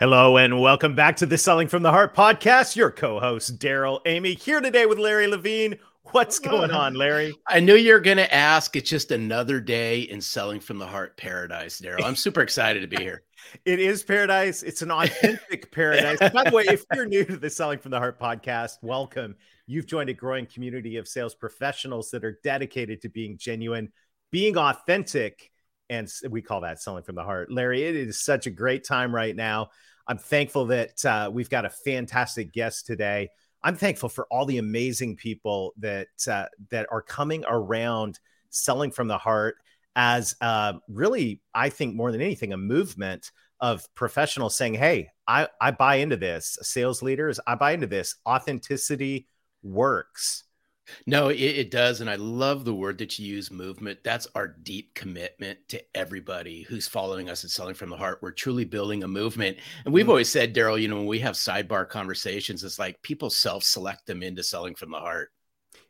Hello 0.00 0.36
and 0.36 0.60
welcome 0.60 0.94
back 0.94 1.16
to 1.16 1.26
the 1.26 1.36
Selling 1.36 1.66
from 1.66 1.82
the 1.82 1.90
Heart 1.90 2.14
podcast. 2.14 2.76
Your 2.76 2.92
co-host 2.92 3.58
Darrell 3.58 4.00
Amy 4.06 4.34
here 4.34 4.60
today 4.60 4.86
with 4.86 4.96
Larry 4.96 5.26
Levine. 5.26 5.76
What's 6.12 6.38
going 6.38 6.70
on, 6.70 6.94
Larry? 6.94 7.34
I 7.48 7.58
knew 7.58 7.74
you 7.74 7.94
were 7.94 7.98
going 7.98 8.18
to 8.18 8.32
ask. 8.32 8.76
It's 8.76 8.88
just 8.88 9.10
another 9.10 9.60
day 9.60 10.02
in 10.02 10.20
Selling 10.20 10.60
from 10.60 10.78
the 10.78 10.86
Heart 10.86 11.16
paradise, 11.16 11.80
Darrell. 11.80 12.04
I'm 12.04 12.14
super 12.14 12.42
excited 12.42 12.82
to 12.82 12.86
be 12.86 13.02
here. 13.02 13.24
It 13.64 13.80
is 13.80 14.02
paradise. 14.04 14.62
It's 14.62 14.82
an 14.82 14.90
authentic 14.90 15.72
paradise. 15.72 16.18
By 16.18 16.44
the 16.44 16.54
way, 16.54 16.64
if 16.68 16.84
you're 16.94 17.06
new 17.06 17.24
to 17.24 17.36
the 17.38 17.50
Selling 17.50 17.78
from 17.78 17.90
the 17.90 17.98
Heart 17.98 18.20
podcast, 18.20 18.74
welcome. 18.82 19.34
You've 19.66 19.86
joined 19.86 20.10
a 20.10 20.14
growing 20.14 20.46
community 20.46 20.98
of 20.98 21.08
sales 21.08 21.34
professionals 21.34 22.10
that 22.10 22.24
are 22.24 22.38
dedicated 22.44 23.00
to 23.02 23.08
being 23.08 23.38
genuine, 23.38 23.90
being 24.30 24.58
authentic, 24.58 25.50
and 25.90 26.08
we 26.28 26.42
call 26.42 26.60
that 26.60 26.80
selling 26.80 27.02
from 27.02 27.14
the 27.14 27.24
heart. 27.24 27.50
Larry, 27.50 27.84
it 27.84 27.96
is 27.96 28.20
such 28.20 28.46
a 28.46 28.50
great 28.50 28.84
time 28.84 29.14
right 29.14 29.34
now. 29.34 29.70
I'm 30.08 30.18
thankful 30.18 30.66
that 30.66 31.04
uh, 31.04 31.30
we've 31.32 31.50
got 31.50 31.66
a 31.66 31.70
fantastic 31.70 32.52
guest 32.52 32.86
today. 32.86 33.28
I'm 33.62 33.76
thankful 33.76 34.08
for 34.08 34.26
all 34.30 34.46
the 34.46 34.58
amazing 34.58 35.16
people 35.16 35.74
that 35.78 36.08
uh, 36.26 36.46
that 36.70 36.86
are 36.90 37.02
coming 37.02 37.44
around 37.46 38.18
selling 38.50 38.90
from 38.90 39.08
the 39.08 39.18
heart 39.18 39.56
as 39.94 40.34
uh, 40.40 40.74
really, 40.88 41.42
I 41.54 41.68
think 41.68 41.94
more 41.94 42.12
than 42.12 42.20
anything, 42.20 42.52
a 42.52 42.56
movement 42.56 43.32
of 43.60 43.86
professionals 43.94 44.56
saying, 44.56 44.74
"Hey, 44.74 45.08
I, 45.26 45.48
I 45.60 45.72
buy 45.72 45.96
into 45.96 46.16
this." 46.16 46.56
Sales 46.62 47.02
leaders, 47.02 47.40
I 47.46 47.56
buy 47.56 47.72
into 47.72 47.88
this. 47.88 48.14
Authenticity 48.26 49.26
works. 49.62 50.44
No, 51.06 51.28
it, 51.28 51.36
it, 51.36 51.70
does. 51.70 52.00
And 52.00 52.08
I 52.08 52.16
love 52.16 52.64
the 52.64 52.74
word 52.74 52.98
that 52.98 53.18
you 53.18 53.26
use 53.26 53.50
movement. 53.50 54.00
That's 54.02 54.26
our 54.34 54.48
deep 54.48 54.94
commitment 54.94 55.58
to 55.68 55.82
everybody 55.94 56.62
who's 56.62 56.88
following 56.88 57.28
us 57.28 57.42
and 57.42 57.50
selling 57.50 57.74
from 57.74 57.90
the 57.90 57.96
heart. 57.96 58.18
We're 58.22 58.30
truly 58.32 58.64
building 58.64 59.02
a 59.02 59.08
movement. 59.08 59.58
And 59.84 59.92
we've 59.92 60.04
mm-hmm. 60.04 60.10
always 60.10 60.28
said, 60.28 60.52
Darrell, 60.52 60.78
you 60.78 60.88
know, 60.88 60.96
when 60.96 61.06
we 61.06 61.20
have 61.20 61.34
sidebar 61.34 61.88
conversations, 61.88 62.64
it's 62.64 62.78
like 62.78 63.00
people 63.02 63.30
self 63.30 63.64
select 63.64 64.06
them 64.06 64.22
into 64.22 64.42
selling 64.42 64.74
from 64.74 64.90
the 64.90 64.98
heart. 64.98 65.30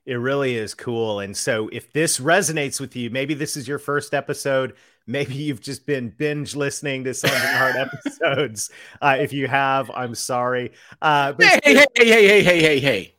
It 0.07 0.15
really 0.15 0.55
is 0.55 0.73
cool. 0.73 1.21
And 1.21 1.37
so 1.37 1.69
if 1.71 1.93
this 1.93 2.19
resonates 2.19 2.81
with 2.81 2.97
you, 2.97 3.11
maybe 3.11 3.35
this 3.35 3.59
is 3.59 3.69
your 3.69 3.79
first 3.79 4.15
episode. 4.15 4.75
Maybe 5.07 5.35
you've 5.35 5.61
just 5.61 5.85
been 5.85 6.09
binge 6.09 6.57
listening 6.57 7.05
to 7.05 7.15
some 7.15 7.31
hard 7.31 7.77
episodes. 8.07 8.71
Uh, 9.03 9.17
if 9.21 9.35
you 9.35 9.49
have, 9.49 9.91
I'm 9.91 10.15
sorry. 10.15 10.73
Uh, 11.03 11.33
but 11.33 11.45
hey, 11.45 11.61
hey, 11.63 11.87
hey, 11.95 12.07
hey, 12.07 12.27
hey, 12.27 12.43
hey, 12.43 12.61
hey, 12.61 12.81
hey 12.81 13.18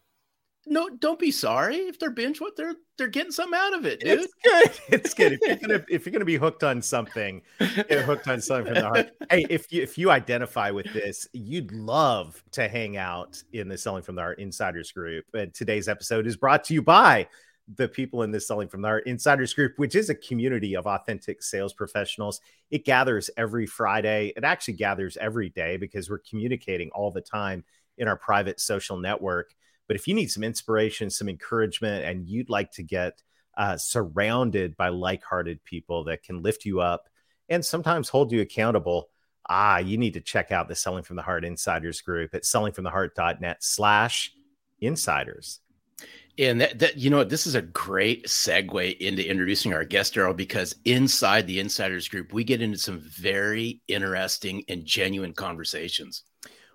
no, 0.70 0.88
don't 0.88 1.20
be 1.20 1.32
sorry 1.32 1.78
if 1.78 1.98
they're 1.98 2.12
binge. 2.12 2.40
What 2.40 2.56
they're 2.56 2.76
they're 2.98 3.08
getting 3.08 3.32
something 3.32 3.60
out 3.60 3.74
of 3.74 3.86
it, 3.86 4.00
dude. 4.00 4.20
It's 4.20 4.34
good. 4.44 4.72
It's 5.00 5.14
good. 5.14 5.34
If 5.34 5.42
you're 5.42 5.70
gonna 5.70 5.86
if 5.90 6.06
you're 6.06 6.14
gonna 6.14 6.26
be 6.26 6.38
hooked 6.38 6.64
on 6.64 6.82
something, 6.82 7.42
get 7.60 8.06
hooked 8.06 8.28
on 8.28 8.40
something 8.40 8.74
from 8.74 8.84
the 8.84 8.88
heart. 8.88 9.10
Hey, 9.30 9.46
if 9.50 9.74
you 9.74 9.82
if 9.82 9.98
you 9.98 10.12
identify 10.12 10.70
with 10.70 10.92
this, 10.94 11.28
you'd 11.34 11.72
love 11.72 12.44
to 12.52 12.68
hang 12.68 12.98
out 12.98 13.42
in 13.52 13.68
the 13.68 13.78
Selling 13.78 14.04
from 14.04 14.16
the 14.16 14.22
Heart 14.22 14.40
Insiders 14.40 14.92
group. 14.92 15.26
And 15.34 15.54
today's 15.54 15.88
episode 15.88 16.28
is 16.28 16.38
brought 16.38 16.64
to 16.66 16.74
you 16.76 16.84
by 16.84 17.28
the 17.76 17.88
people 17.88 18.22
in 18.24 18.32
the 18.32 18.40
Selling 18.40 18.68
from 18.68 18.82
the 18.84 18.88
Heart 18.88 19.08
Insiders 19.08 19.54
group, 19.54 19.74
which 19.78 19.96
is 19.96 20.10
a 20.10 20.16
community 20.16 20.76
of 20.76 20.86
authentic 20.86 21.42
sales 21.42 21.74
professionals. 21.74 22.42
It 22.70 22.86
gathers 22.86 23.30
every 23.38 23.66
Friday. 23.66 24.34
It 24.38 24.44
actually 24.44 24.76
gathers 24.76 25.18
every 25.18 25.50
day 25.50 25.78
because 25.78 26.10
we're 26.10 26.20
communicating 26.20 26.90
all 26.92 27.12
the 27.12 27.22
time 27.22 27.64
in 27.98 28.08
our 28.08 28.16
private 28.16 28.60
social 28.60 28.98
network. 28.98 29.54
But 29.90 29.96
if 29.96 30.08
you 30.08 30.14
need 30.14 30.30
some 30.30 30.44
inspiration, 30.44 31.10
some 31.10 31.28
encouragement, 31.28 32.06
and 32.06 32.28
you'd 32.28 32.50
like 32.50 32.72
to 32.74 32.84
get 32.84 33.24
uh, 33.58 33.76
surrounded 33.76 34.78
by 34.78 34.90
like 34.90 35.24
hearted 35.24 35.64
people 35.66 36.04
that 36.04 36.22
can 36.22 36.44
lift 36.44 36.64
you 36.64 36.80
up 36.80 37.10
and 37.50 37.66
sometimes 37.66 38.08
hold 38.08 38.32
you 38.32 38.40
accountable, 38.40 39.10
ah, 39.50 39.80
you 39.80 39.98
need 39.98 40.14
to 40.14 40.22
check 40.22 40.52
out 40.52 40.68
the 40.68 40.76
Selling 40.76 41.04
from 41.04 41.16
the 41.16 41.24
Heart 41.24 41.44
Insiders 41.44 42.02
group 42.02 42.36
at 42.36 42.44
sellingfromtheheart.net 42.44 43.58
slash 43.64 44.32
insiders. 44.80 45.60
And 46.38 46.62
that, 46.62 46.78
that, 46.80 46.98
you 46.98 47.10
know, 47.10 47.24
this 47.24 47.48
is 47.48 47.56
a 47.56 47.62
great 47.64 48.28
segue 48.28 48.96
into 49.00 49.28
introducing 49.28 49.74
our 49.74 49.84
guest, 49.84 50.14
Darrell, 50.14 50.36
because 50.36 50.76
inside 50.86 51.48
the 51.48 51.60
insiders 51.60 52.08
group, 52.08 52.32
we 52.32 52.44
get 52.44 52.62
into 52.62 52.78
some 52.78 53.00
very 53.00 53.82
interesting 53.88 54.64
and 54.70 54.86
genuine 54.86 55.34
conversations. 55.34 56.26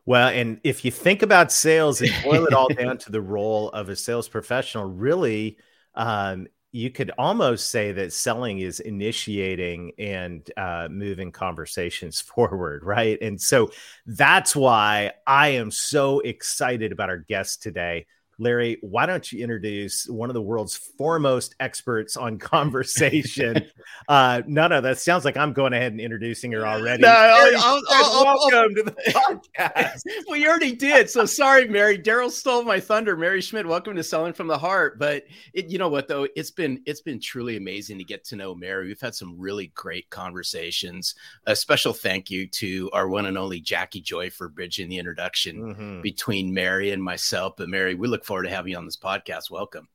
Well, 0.06 0.28
and 0.28 0.60
if 0.64 0.84
you 0.84 0.90
think 0.90 1.22
about 1.22 1.50
sales 1.50 2.00
and 2.02 2.10
boil 2.22 2.44
it 2.46 2.52
all 2.52 2.68
down 2.74 2.98
to 2.98 3.12
the 3.12 3.22
role 3.22 3.70
of 3.70 3.88
a 3.88 3.96
sales 3.96 4.28
professional, 4.28 4.84
really, 4.84 5.58
um, 5.94 6.46
you 6.72 6.90
could 6.90 7.12
almost 7.16 7.70
say 7.70 7.92
that 7.92 8.12
selling 8.12 8.58
is 8.58 8.80
initiating 8.80 9.92
and 9.98 10.50
uh, 10.56 10.88
moving 10.90 11.30
conversations 11.32 12.20
forward, 12.34 12.84
right? 12.84 13.16
And 13.22 13.40
so 13.40 13.70
that's 14.06 14.54
why 14.54 15.12
I 15.26 15.48
am 15.50 15.70
so 15.70 16.20
excited 16.20 16.92
about 16.92 17.08
our 17.10 17.18
guest 17.18 17.62
today. 17.62 18.06
Larry, 18.38 18.78
why 18.80 19.06
don't 19.06 19.30
you 19.30 19.42
introduce 19.42 20.08
one 20.08 20.30
of 20.30 20.34
the 20.34 20.42
world's 20.42 20.76
foremost 20.76 21.54
experts 21.60 22.16
on 22.16 22.38
conversation? 22.38 23.64
uh, 24.08 24.42
no, 24.46 24.66
no, 24.66 24.80
that 24.80 24.98
sounds 24.98 25.24
like 25.24 25.36
I'm 25.36 25.52
going 25.52 25.72
ahead 25.72 25.92
and 25.92 26.00
introducing 26.00 26.52
her 26.52 26.66
already. 26.66 27.02
No, 27.02 27.08
Mary, 27.08 27.54
I'll, 27.56 27.82
I'll, 27.90 28.24
welcome 28.24 28.58
I'll, 28.58 28.68
to 28.68 28.82
the 28.82 28.92
podcast. 29.58 30.00
well, 30.26 30.36
you 30.36 30.48
already 30.48 30.74
did. 30.74 31.08
So 31.08 31.24
sorry, 31.26 31.68
Mary. 31.68 31.96
Darrell 31.96 32.30
stole 32.30 32.64
my 32.64 32.80
thunder. 32.80 33.16
Mary 33.16 33.40
Schmidt, 33.40 33.66
welcome 33.66 33.94
to 33.94 34.02
Selling 34.02 34.32
from 34.32 34.46
the 34.46 34.58
Heart. 34.58 34.98
But 34.98 35.24
it, 35.52 35.66
you 35.66 35.78
know 35.78 35.88
what 35.88 36.08
though, 36.08 36.26
it's 36.34 36.50
been 36.50 36.82
it's 36.86 37.00
been 37.00 37.20
truly 37.20 37.56
amazing 37.56 37.98
to 37.98 38.04
get 38.04 38.24
to 38.24 38.36
know 38.36 38.54
Mary. 38.54 38.86
We've 38.86 39.00
had 39.00 39.14
some 39.14 39.38
really 39.38 39.68
great 39.74 40.10
conversations. 40.10 41.14
A 41.46 41.54
special 41.54 41.92
thank 41.92 42.30
you 42.30 42.46
to 42.48 42.90
our 42.92 43.08
one 43.08 43.26
and 43.26 43.38
only 43.38 43.60
Jackie 43.60 44.00
Joy 44.00 44.30
for 44.30 44.48
bridging 44.48 44.88
the 44.88 44.98
introduction 44.98 45.56
mm-hmm. 45.62 46.00
between 46.00 46.52
Mary 46.52 46.90
and 46.90 47.02
myself. 47.02 47.54
But 47.56 47.68
Mary, 47.68 47.94
we 47.94 48.08
look 48.08 48.23
forward 48.24 48.44
to 48.44 48.50
having 48.50 48.72
you 48.72 48.78
on 48.78 48.84
this 48.84 48.96
podcast. 48.96 49.50
Welcome. 49.50 49.88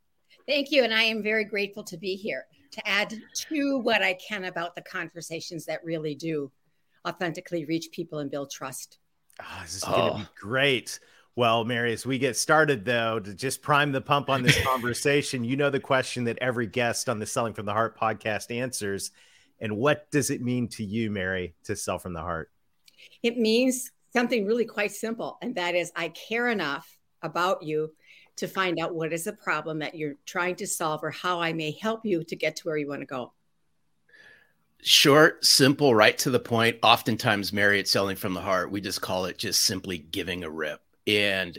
Thank 0.48 0.72
you. 0.72 0.84
And 0.84 0.94
I 0.94 1.04
am 1.04 1.22
very 1.22 1.44
grateful 1.44 1.84
to 1.86 1.98
be 1.98 2.16
here 2.16 2.46
to 2.72 2.88
add 2.88 3.14
to 3.34 3.80
what 3.80 4.02
I 4.02 4.14
can 4.14 4.46
about 4.46 4.76
the 4.76 4.82
conversations 4.82 5.66
that 5.66 5.84
really 5.84 6.16
do 6.16 6.52
authentically 7.08 7.66
reach 7.66 7.90
people 7.92 8.20
and 8.20 8.30
build 8.30 8.52
trust. 8.52 9.00
Oh, 9.42 9.60
this 9.62 9.76
is 9.76 9.84
oh. 9.88 9.92
going 9.92 10.12
to 10.14 10.20
be 10.20 10.28
great. 10.40 11.00
Well, 11.36 11.64
Mary, 11.64 11.94
as 11.94 12.06
we 12.06 12.18
get 12.18 12.36
started, 12.36 12.84
though, 12.84 13.20
to 13.20 13.34
just 13.34 13.62
prime 13.62 13.92
the 13.92 14.02
pump 14.02 14.30
on 14.30 14.44
this 14.44 14.62
conversation, 14.66 15.44
you 15.44 15.56
know 15.56 15.70
the 15.70 15.80
question 15.80 16.26
that 16.26 16.38
every 16.42 16.68
guest 16.68 17.08
on 17.08 17.20
the 17.20 17.26
Selling 17.26 17.54
from 17.54 17.66
the 17.66 17.74
Heart 17.74 17.98
podcast 17.98 18.56
answers. 18.56 19.12
And 19.60 19.78
what 19.78 20.10
does 20.12 20.30
it 20.30 20.42
mean 20.42 20.68
to 20.70 20.84
you, 20.84 21.12
Mary, 21.12 21.56
to 21.64 21.76
sell 21.76 22.00
from 22.00 22.14
the 22.14 22.22
heart? 22.22 22.52
It 23.24 23.38
means 23.38 23.92
something 24.12 24.46
really 24.46 24.66
quite 24.66 24.92
simple, 24.92 25.38
and 25.42 25.56
that 25.56 25.76
is 25.76 25.92
I 25.96 26.10
care 26.10 26.50
enough 26.50 26.98
about 27.22 27.64
you 27.64 27.92
to 28.40 28.48
find 28.48 28.80
out 28.80 28.96
what 28.96 29.14
is 29.14 29.26
the 29.26 29.34
problem 29.34 29.80
that 29.80 29.96
you're 29.96 30.16
trying 30.26 30.56
to 30.56 30.68
solve 30.68 31.04
or 31.04 31.12
how 31.12 31.40
I 31.42 31.54
may 31.54 31.72
help 31.72 32.06
you 32.06 32.24
to 32.24 32.36
get 32.36 32.56
to 32.58 32.64
where 32.64 32.78
you 32.78 32.88
want 32.88 33.02
to 33.02 33.06
go. 33.06 33.34
Short, 34.82 35.44
simple, 35.44 35.94
right 35.94 36.18
to 36.20 36.30
the 36.30 36.40
point. 36.40 36.78
Oftentimes, 36.84 37.52
Mary, 37.52 37.80
it's 37.80 37.92
selling 37.92 38.16
from 38.16 38.34
the 38.34 38.42
heart. 38.42 38.72
We 38.72 38.80
just 38.80 39.02
call 39.02 39.26
it 39.26 39.38
just 39.38 39.66
simply 39.66 39.98
giving 39.98 40.44
a 40.44 40.50
rip. 40.50 40.82
And, 41.06 41.58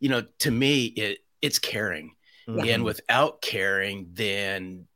you 0.00 0.08
know, 0.08 0.24
to 0.38 0.50
me, 0.50 0.86
it 0.86 1.18
it's 1.42 1.58
caring. 1.58 2.14
Mm-hmm. 2.48 2.68
And 2.68 2.84
without 2.84 3.42
caring, 3.42 4.08
then 4.14 4.86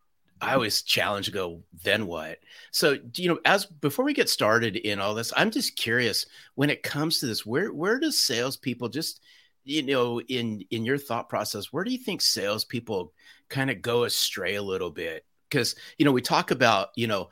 I 0.40 0.54
always 0.54 0.82
challenge 0.82 1.26
to 1.26 1.32
go, 1.32 1.62
then 1.82 2.06
what? 2.06 2.38
So, 2.70 2.96
you 3.14 3.28
know, 3.28 3.40
as 3.44 3.66
before 3.66 4.04
we 4.04 4.14
get 4.14 4.28
started 4.28 4.76
in 4.76 5.00
all 5.00 5.14
this, 5.14 5.32
I'm 5.36 5.50
just 5.50 5.76
curious 5.76 6.26
when 6.54 6.70
it 6.70 6.82
comes 6.82 7.20
to 7.20 7.26
this, 7.26 7.44
where 7.44 7.72
where 7.72 7.98
does 7.98 8.22
salespeople 8.22 8.88
just 8.88 9.20
you 9.66 9.82
know, 9.82 10.20
in 10.20 10.64
in 10.70 10.84
your 10.84 10.98
thought 10.98 11.28
process, 11.28 11.72
where 11.72 11.84
do 11.84 11.90
you 11.90 11.98
think 11.98 12.22
salespeople 12.22 13.12
kind 13.48 13.70
of 13.70 13.82
go 13.82 14.04
astray 14.04 14.54
a 14.54 14.62
little 14.62 14.90
bit? 14.90 15.24
Because 15.50 15.74
you 15.98 16.04
know, 16.04 16.12
we 16.12 16.22
talk 16.22 16.50
about 16.50 16.88
you 16.96 17.06
know 17.06 17.28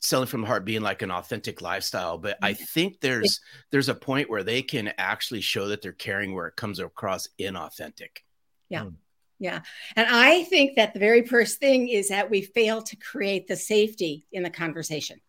selling 0.00 0.26
from 0.26 0.42
the 0.42 0.46
heart 0.46 0.66
being 0.66 0.82
like 0.82 1.00
an 1.00 1.10
authentic 1.10 1.62
lifestyle 1.62 2.18
but 2.18 2.36
i 2.42 2.52
mm-hmm. 2.52 2.62
think 2.64 3.00
there's 3.00 3.40
there's 3.70 3.88
a 3.88 3.94
point 3.94 4.28
where 4.28 4.42
they 4.42 4.60
can 4.60 4.92
actually 4.98 5.40
show 5.40 5.68
that 5.68 5.80
they're 5.80 5.92
caring 5.92 6.34
where 6.34 6.46
it 6.46 6.56
comes 6.56 6.78
across 6.78 7.26
inauthentic 7.40 8.18
yeah 8.68 8.82
mm. 8.82 8.94
Yeah. 9.38 9.60
And 9.96 10.06
I 10.08 10.44
think 10.44 10.76
that 10.76 10.94
the 10.94 11.00
very 11.00 11.26
first 11.26 11.58
thing 11.58 11.88
is 11.88 12.08
that 12.08 12.30
we 12.30 12.42
fail 12.42 12.82
to 12.82 12.96
create 12.96 13.46
the 13.46 13.56
safety 13.56 14.26
in 14.32 14.42
the 14.42 14.50
conversation. 14.50 15.20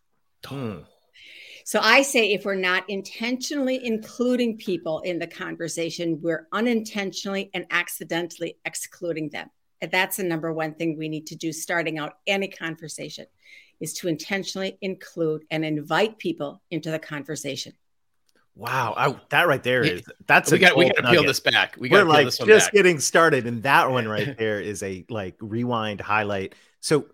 Hmm. 0.45 0.79
So 1.67 1.79
I 1.81 2.03
say 2.03 2.31
if 2.31 2.45
we're 2.45 2.53
not 2.53 2.87
intentionally 2.91 3.83
including 3.83 4.55
people 4.55 4.99
in 4.99 5.17
the 5.17 5.25
conversation, 5.25 6.21
we're 6.21 6.47
unintentionally 6.51 7.49
and 7.55 7.65
accidentally 7.71 8.59
excluding 8.65 9.29
them. 9.29 9.49
And 9.81 9.89
that's 9.89 10.17
the 10.17 10.23
number 10.25 10.53
one 10.53 10.75
thing 10.75 10.95
we 10.95 11.09
need 11.09 11.25
to 11.25 11.35
do 11.35 11.51
starting 11.51 11.97
out 11.97 12.17
any 12.27 12.49
conversation 12.49 13.25
is 13.79 13.93
to 13.95 14.07
intentionally 14.07 14.77
include 14.81 15.43
and 15.49 15.65
invite 15.65 16.19
people 16.19 16.61
into 16.69 16.91
the 16.91 16.99
conversation. 16.99 17.73
Wow, 18.53 18.93
I, 18.95 19.19
that 19.29 19.47
right 19.47 19.63
there 19.63 19.81
is 19.81 20.03
that's 20.27 20.51
we 20.51 20.59
got 20.59 20.77
we 20.77 20.85
got 20.85 21.01
to 21.01 21.09
peel 21.09 21.23
this 21.23 21.39
back. 21.39 21.77
We 21.79 21.89
got 21.89 22.05
We're 22.05 22.09
like 22.09 22.25
this 22.25 22.39
one 22.39 22.47
just 22.47 22.67
back. 22.67 22.73
getting 22.73 22.99
started, 22.99 23.47
and 23.47 23.63
that 23.63 23.89
one 23.89 24.07
right 24.07 24.37
there 24.37 24.61
is 24.61 24.83
a 24.83 25.03
like 25.09 25.35
rewind 25.41 25.99
highlight. 25.99 26.53
So 26.79 27.07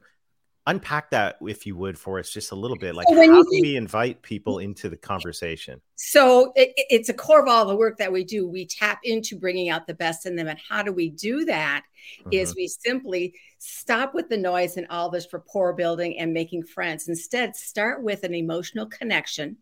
unpack 0.68 1.10
that 1.10 1.38
if 1.42 1.66
you 1.66 1.76
would 1.76 1.98
for 1.98 2.20
us 2.20 2.30
just 2.30 2.52
a 2.52 2.56
little 2.56 2.78
bit. 2.78 2.94
Like 2.96 3.08
So 3.10 3.16
how 3.16 3.22
you 3.24 3.44
do 3.44 3.50
think- 3.50 3.66
we 3.66 3.76
invite 3.76 4.22
people 4.22 4.60
into 4.60 4.90
the 4.90 4.98
conversation? 4.98 5.82
So 5.96 6.52
it, 6.56 6.74
it- 6.78 6.88
it's 6.90 7.10
a 7.10 7.14
core 7.14 7.42
of 7.42 7.48
all 7.48 7.66
the 7.66 7.76
work 7.76 7.98
that 7.98 8.12
we 8.12 8.24
do. 8.24 8.48
We 8.48 8.66
tap 8.66 9.00
into 9.04 9.38
bringing 9.38 9.70
out 9.70 9.88
the 9.88 9.94
best 9.94 10.26
in 10.26 10.36
them. 10.36 10.48
And 10.48 10.60
how 10.60 10.84
do 10.84 10.94
we 10.94 11.10
do 11.10 11.46
that? 11.46 11.84
Is 12.32 12.50
mm-hmm. 12.50 12.58
we 12.58 12.68
simply 12.68 13.34
stop 13.58 14.14
with 14.14 14.30
the 14.30 14.38
noise 14.38 14.78
and 14.78 14.88
all 14.90 15.10
this 15.10 15.32
rapport 15.34 15.74
building 15.74 16.18
and 16.20 16.34
making 16.34 16.64
friends. 16.64 17.08
Instead, 17.08 17.56
start 17.56 18.04
with 18.04 18.24
an 18.24 18.34
emotional 18.34 18.86
connection 18.86 19.58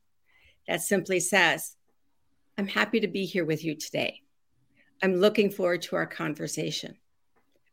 that 0.67 0.81
simply 0.81 1.19
says, 1.19 1.75
I'm 2.57 2.67
happy 2.67 2.99
to 2.99 3.07
be 3.07 3.25
here 3.25 3.45
with 3.45 3.63
you 3.63 3.75
today. 3.75 4.21
I'm 5.01 5.15
looking 5.15 5.49
forward 5.49 5.81
to 5.83 5.95
our 5.95 6.05
conversation. 6.05 6.97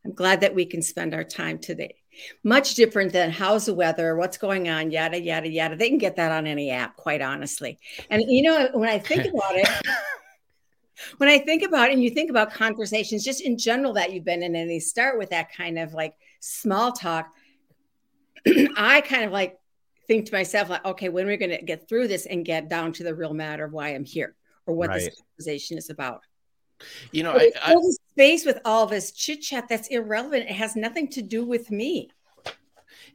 I'm 0.05 0.13
glad 0.13 0.41
that 0.41 0.55
we 0.55 0.65
can 0.65 0.81
spend 0.81 1.13
our 1.13 1.25
time 1.25 1.59
today. 1.59 1.95
Much 2.43 2.75
different 2.75 3.13
than 3.13 3.31
how's 3.31 3.65
the 3.65 3.73
weather, 3.73 4.15
what's 4.15 4.37
going 4.37 4.69
on, 4.69 4.91
yada, 4.91 5.19
yada, 5.19 5.49
yada. 5.49 5.75
They 5.75 5.89
can 5.89 5.97
get 5.97 6.15
that 6.15 6.31
on 6.31 6.47
any 6.47 6.71
app, 6.71 6.95
quite 6.95 7.21
honestly. 7.21 7.79
And 8.09 8.23
you 8.27 8.43
know, 8.43 8.69
when 8.73 8.89
I 8.89 8.99
think 8.99 9.25
about 9.25 9.55
it, 9.55 9.69
when 11.17 11.29
I 11.29 11.39
think 11.39 11.63
about 11.63 11.89
it, 11.89 11.93
and 11.93 12.03
you 12.03 12.09
think 12.09 12.29
about 12.29 12.51
conversations 12.51 13.23
just 13.23 13.41
in 13.41 13.57
general 13.57 13.93
that 13.93 14.13
you've 14.13 14.25
been 14.25 14.43
in, 14.43 14.55
and 14.55 14.69
they 14.69 14.79
start 14.79 15.17
with 15.17 15.29
that 15.29 15.53
kind 15.53 15.77
of 15.77 15.93
like 15.93 16.15
small 16.39 16.91
talk, 16.91 17.31
I 18.77 19.01
kind 19.01 19.23
of 19.23 19.31
like 19.31 19.57
think 20.07 20.25
to 20.27 20.33
myself, 20.33 20.69
like, 20.69 20.85
okay, 20.85 21.09
when 21.09 21.25
are 21.25 21.29
we 21.29 21.37
going 21.37 21.51
to 21.51 21.61
get 21.61 21.87
through 21.87 22.07
this 22.07 22.25
and 22.25 22.45
get 22.45 22.69
down 22.69 22.93
to 22.93 23.03
the 23.03 23.13
real 23.13 23.33
matter 23.33 23.65
of 23.65 23.73
why 23.73 23.89
I'm 23.89 24.05
here 24.05 24.35
or 24.65 24.73
what 24.73 24.89
Right. 24.89 24.99
this 25.01 25.21
conversation 25.21 25.77
is 25.77 25.89
about? 25.89 26.21
You 27.11 27.23
know, 27.23 27.33
I, 27.33 27.51
I, 27.63 27.75
this 27.75 27.97
space 28.11 28.45
with 28.45 28.59
all 28.65 28.85
this 28.85 29.11
chit 29.11 29.41
chat 29.41 29.67
that's 29.69 29.87
irrelevant. 29.87 30.49
It 30.49 30.55
has 30.55 30.75
nothing 30.75 31.07
to 31.09 31.21
do 31.21 31.45
with 31.45 31.71
me. 31.71 32.09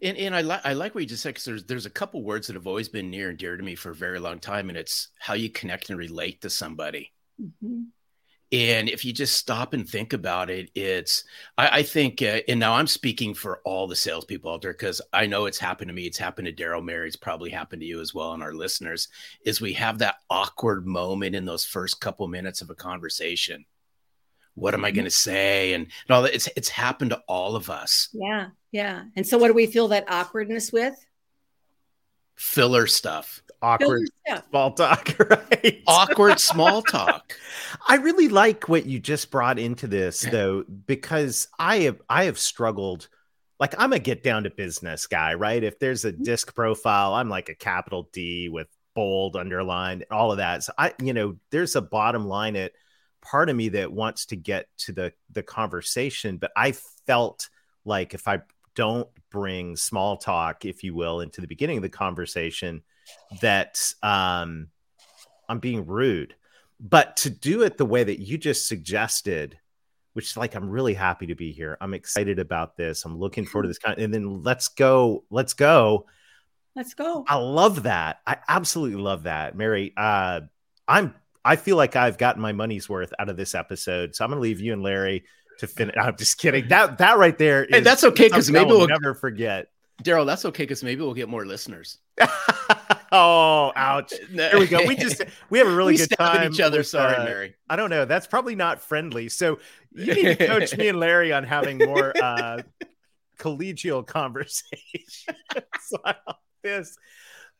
and, 0.02 0.16
and 0.16 0.34
I 0.34 0.40
like 0.40 0.60
I 0.64 0.72
like 0.72 0.94
what 0.94 1.02
you 1.02 1.06
just 1.06 1.22
said 1.22 1.30
because 1.30 1.44
there's 1.44 1.64
there's 1.64 1.86
a 1.86 1.90
couple 1.90 2.22
words 2.22 2.46
that 2.46 2.54
have 2.54 2.66
always 2.66 2.88
been 2.88 3.10
near 3.10 3.30
and 3.30 3.38
dear 3.38 3.56
to 3.56 3.62
me 3.62 3.74
for 3.74 3.90
a 3.90 3.94
very 3.94 4.18
long 4.18 4.38
time, 4.38 4.68
and 4.68 4.78
it's 4.78 5.08
how 5.18 5.34
you 5.34 5.50
connect 5.50 5.90
and 5.90 5.98
relate 5.98 6.40
to 6.42 6.50
somebody. 6.50 7.12
Mhm. 7.40 7.86
And 8.52 8.90
if 8.90 9.02
you 9.02 9.14
just 9.14 9.38
stop 9.38 9.72
and 9.72 9.88
think 9.88 10.12
about 10.12 10.50
it, 10.50 10.70
it's, 10.74 11.24
I, 11.56 11.78
I 11.78 11.82
think, 11.82 12.20
uh, 12.20 12.40
and 12.46 12.60
now 12.60 12.74
I'm 12.74 12.86
speaking 12.86 13.32
for 13.32 13.62
all 13.64 13.88
the 13.88 13.96
salespeople 13.96 14.52
out 14.52 14.60
there 14.60 14.74
because 14.74 15.00
I 15.10 15.24
know 15.26 15.46
it's 15.46 15.58
happened 15.58 15.88
to 15.88 15.94
me. 15.94 16.04
It's 16.04 16.18
happened 16.18 16.44
to 16.46 16.52
Darrell 16.52 16.82
Mary. 16.82 17.06
It's 17.06 17.16
probably 17.16 17.48
happened 17.48 17.80
to 17.80 17.86
you 17.86 18.00
as 18.02 18.12
well 18.12 18.34
and 18.34 18.42
our 18.42 18.52
listeners. 18.52 19.08
Is 19.46 19.62
we 19.62 19.72
have 19.72 19.98
that 19.98 20.16
awkward 20.28 20.86
moment 20.86 21.34
in 21.34 21.46
those 21.46 21.64
first 21.64 21.98
couple 21.98 22.28
minutes 22.28 22.60
of 22.60 22.68
a 22.68 22.74
conversation. 22.74 23.64
What 24.54 24.74
am 24.74 24.84
I 24.84 24.90
going 24.90 25.06
to 25.06 25.10
say? 25.10 25.72
And, 25.72 25.84
and 25.84 26.14
all 26.14 26.22
that. 26.22 26.34
It's, 26.34 26.48
it's 26.54 26.68
happened 26.68 27.12
to 27.12 27.22
all 27.26 27.56
of 27.56 27.70
us. 27.70 28.10
Yeah. 28.12 28.48
Yeah. 28.70 29.04
And 29.16 29.26
so, 29.26 29.38
what 29.38 29.48
do 29.48 29.54
we 29.54 29.66
feel 29.66 29.88
that 29.88 30.04
awkwardness 30.08 30.70
with? 30.70 30.94
Filler 32.42 32.88
stuff, 32.88 33.40
Awkward 33.62 34.08
Yeah. 34.26 34.40
small 34.50 34.72
talk, 34.72 35.16
right? 35.30 35.80
awkward 35.86 36.40
small 36.40 36.82
talk. 36.82 37.34
I 37.88 37.96
really 37.96 38.28
like 38.28 38.68
what 38.68 38.84
you 38.84 38.98
just 38.98 39.30
brought 39.30 39.60
into 39.60 39.86
this 39.86 40.22
though, 40.22 40.64
because 40.64 41.46
I 41.58 41.78
have 41.80 42.02
I 42.08 42.24
have 42.24 42.38
struggled. 42.40 43.08
Like 43.60 43.76
I'm 43.78 43.92
a 43.92 44.00
get 44.00 44.24
down 44.24 44.42
to 44.42 44.50
business 44.50 45.06
guy, 45.06 45.34
right? 45.34 45.62
If 45.62 45.78
there's 45.78 46.04
a 46.04 46.12
mm-hmm. 46.12 46.24
disc 46.24 46.52
profile, 46.52 47.14
I'm 47.14 47.28
like 47.28 47.48
a 47.48 47.54
capital 47.54 48.10
D 48.12 48.48
with 48.48 48.66
bold 48.94 49.36
underlined, 49.36 50.04
all 50.10 50.32
of 50.32 50.38
that. 50.38 50.64
So 50.64 50.72
I, 50.76 50.94
you 51.00 51.12
know, 51.12 51.36
there's 51.50 51.76
a 51.76 51.80
bottom 51.80 52.26
line 52.26 52.56
at 52.56 52.72
part 53.22 53.50
of 53.50 53.56
me 53.56 53.68
that 53.70 53.92
wants 53.92 54.26
to 54.26 54.36
get 54.36 54.66
to 54.78 54.92
the 54.92 55.12
the 55.30 55.44
conversation, 55.44 56.38
but 56.38 56.50
I 56.56 56.72
felt 57.06 57.48
like 57.84 58.14
if 58.14 58.26
I 58.26 58.40
don't 58.74 59.08
bring 59.30 59.76
small 59.76 60.16
talk, 60.16 60.64
if 60.64 60.84
you 60.84 60.94
will, 60.94 61.20
into 61.20 61.40
the 61.40 61.46
beginning 61.46 61.78
of 61.78 61.82
the 61.82 61.88
conversation, 61.88 62.82
that 63.40 63.80
um 64.02 64.68
I'm 65.48 65.58
being 65.58 65.86
rude. 65.86 66.34
But 66.80 67.16
to 67.18 67.30
do 67.30 67.62
it 67.62 67.76
the 67.76 67.86
way 67.86 68.02
that 68.02 68.20
you 68.20 68.38
just 68.38 68.66
suggested 68.66 69.58
which 70.14 70.30
is 70.30 70.36
like 70.36 70.54
i'm 70.54 70.68
really 70.68 70.94
happy 70.94 71.26
to 71.26 71.34
be 71.34 71.52
here. 71.52 71.76
I'm 71.80 71.94
excited 71.94 72.38
about 72.38 72.76
this. 72.76 73.04
I'm 73.04 73.18
looking 73.18 73.46
forward 73.46 73.64
to 73.64 73.68
this 73.68 73.78
kind 73.78 73.98
and 73.98 74.12
then 74.12 74.42
let's 74.42 74.68
go 74.68 75.24
let's 75.30 75.54
go. 75.54 76.06
Let's 76.74 76.94
go. 76.94 77.24
i 77.28 77.36
love 77.36 77.84
that. 77.84 78.20
I 78.26 78.38
absolutely 78.48 79.00
love 79.00 79.24
that. 79.24 79.56
Mary 79.56 79.92
uh 79.96 80.40
i'm 80.88 81.14
i 81.44 81.56
feel 81.56 81.76
like 81.76 81.96
i've 81.96 82.18
gotten 82.18 82.42
my 82.42 82.52
money's 82.52 82.88
worth 82.88 83.12
out 83.18 83.28
of 83.28 83.36
this 83.36 83.54
episode. 83.54 84.14
So 84.14 84.24
i'm 84.24 84.30
gonna 84.30 84.40
leave 84.40 84.60
you 84.60 84.72
and 84.72 84.82
larry 84.82 85.24
to 85.58 85.66
finish 85.66 85.94
i'm 86.00 86.16
just 86.16 86.38
kidding 86.38 86.66
that 86.68 86.98
that 86.98 87.18
right 87.18 87.38
there 87.38 87.66
Hey, 87.70 87.80
that's 87.80 88.04
okay 88.04 88.28
because 88.28 88.50
maybe 88.50 88.70
we'll- 88.70 88.86
never 88.88 89.14
forget 89.14 89.68
Darrell, 90.02 90.24
that's 90.24 90.44
okay 90.46 90.64
because 90.64 90.82
maybe 90.82 91.00
we'll 91.00 91.14
get 91.14 91.28
more 91.28 91.46
listeners. 91.46 91.98
oh 93.12 93.72
ouch 93.76 94.12
there 94.32 94.58
we 94.58 94.66
go 94.66 94.84
we 94.86 94.96
just 94.96 95.22
we 95.48 95.58
have 95.58 95.68
a 95.68 95.74
really 95.74 95.96
good 95.96 96.10
time 96.18 96.52
each 96.52 96.60
other. 96.60 96.78
with, 96.78 96.88
Sorry, 96.88 97.14
uh, 97.14 97.24
Mary. 97.24 97.54
I 97.68 97.76
don't 97.76 97.90
know. 97.90 98.04
That's 98.04 98.26
probably 98.26 98.56
not 98.56 98.80
friendly. 98.80 99.28
So 99.28 99.60
you 99.92 100.14
need 100.14 100.38
to 100.38 100.46
coach 100.46 100.76
me 100.76 100.88
and 100.88 100.98
Larry 100.98 101.32
on 101.32 101.44
having 101.44 101.78
more 101.78 102.12
uh, 102.20 102.62
collegial 103.38 104.04
conversations 104.04 105.24
on 106.04 106.14
this. 106.64 106.96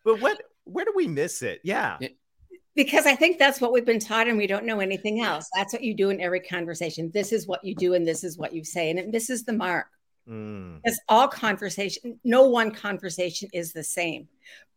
But 0.04 0.20
what? 0.20 0.42
Where 0.64 0.84
do 0.84 0.92
we 0.96 1.06
miss 1.06 1.42
it? 1.42 1.60
Yeah. 1.62 1.98
Because 2.74 3.06
I 3.06 3.14
think 3.14 3.38
that's 3.38 3.60
what 3.60 3.72
we've 3.72 3.84
been 3.84 4.00
taught 4.00 4.28
and 4.28 4.38
we 4.38 4.46
don't 4.46 4.64
know 4.64 4.80
anything 4.80 5.20
else. 5.20 5.46
That's 5.54 5.72
what 5.74 5.82
you 5.82 5.94
do 5.94 6.10
in 6.10 6.20
every 6.20 6.40
conversation. 6.40 7.10
This 7.12 7.32
is 7.32 7.46
what 7.46 7.62
you 7.62 7.74
do 7.74 7.94
and 7.94 8.06
this 8.06 8.24
is 8.24 8.38
what 8.38 8.54
you 8.54 8.64
say. 8.64 8.88
And 8.90 8.98
it 8.98 9.10
misses 9.10 9.44
the 9.44 9.52
mark. 9.52 9.86
Mm, 10.28 10.80
Because 10.82 11.00
all 11.08 11.28
conversation, 11.28 12.18
no 12.24 12.48
one 12.48 12.70
conversation 12.70 13.50
is 13.52 13.72
the 13.72 13.84
same. 13.84 14.28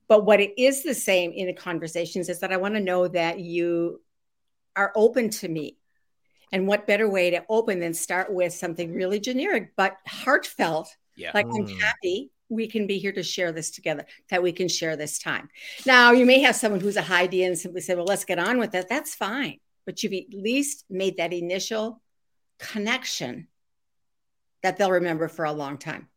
But 0.07 0.25
what 0.25 0.41
it 0.41 0.53
is 0.61 0.83
the 0.83 0.93
same 0.93 1.31
in 1.31 1.47
the 1.47 1.53
conversations 1.53 2.27
is 2.29 2.39
that 2.41 2.51
I 2.51 2.57
want 2.57 2.75
to 2.75 2.81
know 2.81 3.07
that 3.07 3.39
you 3.39 4.01
are 4.75 4.91
open 4.95 5.29
to 5.29 5.47
me. 5.47 5.77
And 6.51 6.67
what 6.67 6.87
better 6.87 7.09
way 7.09 7.31
to 7.31 7.43
open 7.49 7.79
than 7.79 7.93
start 7.93 8.31
with 8.31 8.53
something 8.53 8.93
really 8.93 9.19
generic 9.19 9.71
but 9.75 9.97
heartfelt 10.07 10.95
Yeah. 11.15 11.31
like 11.33 11.45
i'm 11.47 11.65
Mm. 11.65 11.81
happy 11.81 12.29
we 12.55 12.67
can 12.67 12.87
be 12.87 12.97
here 12.97 13.11
to 13.11 13.23
share 13.23 13.51
this 13.51 13.69
together 13.71 14.05
that 14.29 14.41
we 14.41 14.51
can 14.51 14.67
share 14.67 14.95
this 14.95 15.19
time 15.19 15.49
now 15.85 16.11
you 16.11 16.25
may 16.25 16.39
have 16.39 16.55
someone 16.55 16.81
who's 16.81 16.97
a 16.97 17.01
high 17.01 17.27
d 17.27 17.43
and 17.43 17.57
simply 17.57 17.81
say 17.81 17.95
well 17.95 18.05
let's 18.05 18.25
get 18.25 18.39
on 18.39 18.57
with 18.57 18.73
it 18.73 18.87
that's 18.89 19.13
fine 19.15 19.59
but 19.85 20.01
you've 20.01 20.13
at 20.13 20.33
least 20.33 20.85
made 20.89 21.17
that 21.17 21.33
initial 21.33 22.01
connection 22.59 23.47
that 24.63 24.77
they'll 24.77 24.91
remember 24.91 25.27
for 25.27 25.45
a 25.45 25.51
long 25.51 25.77
time 25.77 26.07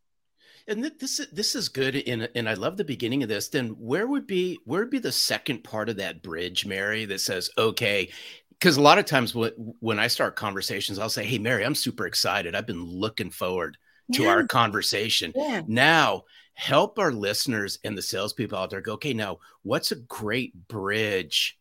And 0.69 0.83
th- 0.83 0.99
this 0.99 1.19
is 1.21 1.29
this 1.33 1.55
is 1.55 1.69
good, 1.71 1.97
and 1.97 2.29
and 2.35 2.49
I 2.49 2.55
love 2.55 2.77
the 2.77 2.85
beginning 2.85 3.23
of 3.23 3.29
this. 3.29 3.49
Then 3.49 3.69
where 3.79 4.07
would 4.07 4.27
be 4.27 4.59
where 4.65 4.81
would 4.83 4.91
be 4.91 4.99
the 4.99 5.13
second 5.13 5.65
part 5.65 5.89
of 5.89 5.97
that 5.97 6.23
bridge, 6.23 6.67
Mary, 6.67 7.07
that 7.07 7.21
says, 7.21 7.51
okay, 7.57 8.11
because 8.51 8.77
a 8.77 8.83
lot 8.83 8.99
of 8.99 9.07
times 9.07 9.35
when 9.35 9.53
when 9.81 9.99
I 9.99 10.09
start 10.09 10.37
conversations, 10.37 10.99
I'll 10.99 11.09
say, 11.09 11.25
hey, 11.25 11.39
Mary, 11.39 11.65
I'm 11.65 11.75
super 11.75 12.07
excited. 12.07 12.55
I've 12.55 12.67
been 12.67 12.85
looking 12.85 13.31
forward 13.31 13.79
to 14.13 14.23
Yeah. 14.25 14.29
our 14.31 14.47
conversation. 14.47 15.33
yeah 15.35 15.63
Now 15.67 16.25
help 16.55 16.99
our 16.99 17.13
listeners 17.13 17.79
and 17.85 17.97
the 17.97 18.03
salespeople 18.03 18.59
out 18.59 18.71
there 18.71 18.81
go, 18.81 18.95
okay, 18.95 19.15
now 19.15 19.39
what's 19.63 19.93
a 19.93 19.97
great 19.97 20.67
bridge 20.69 21.57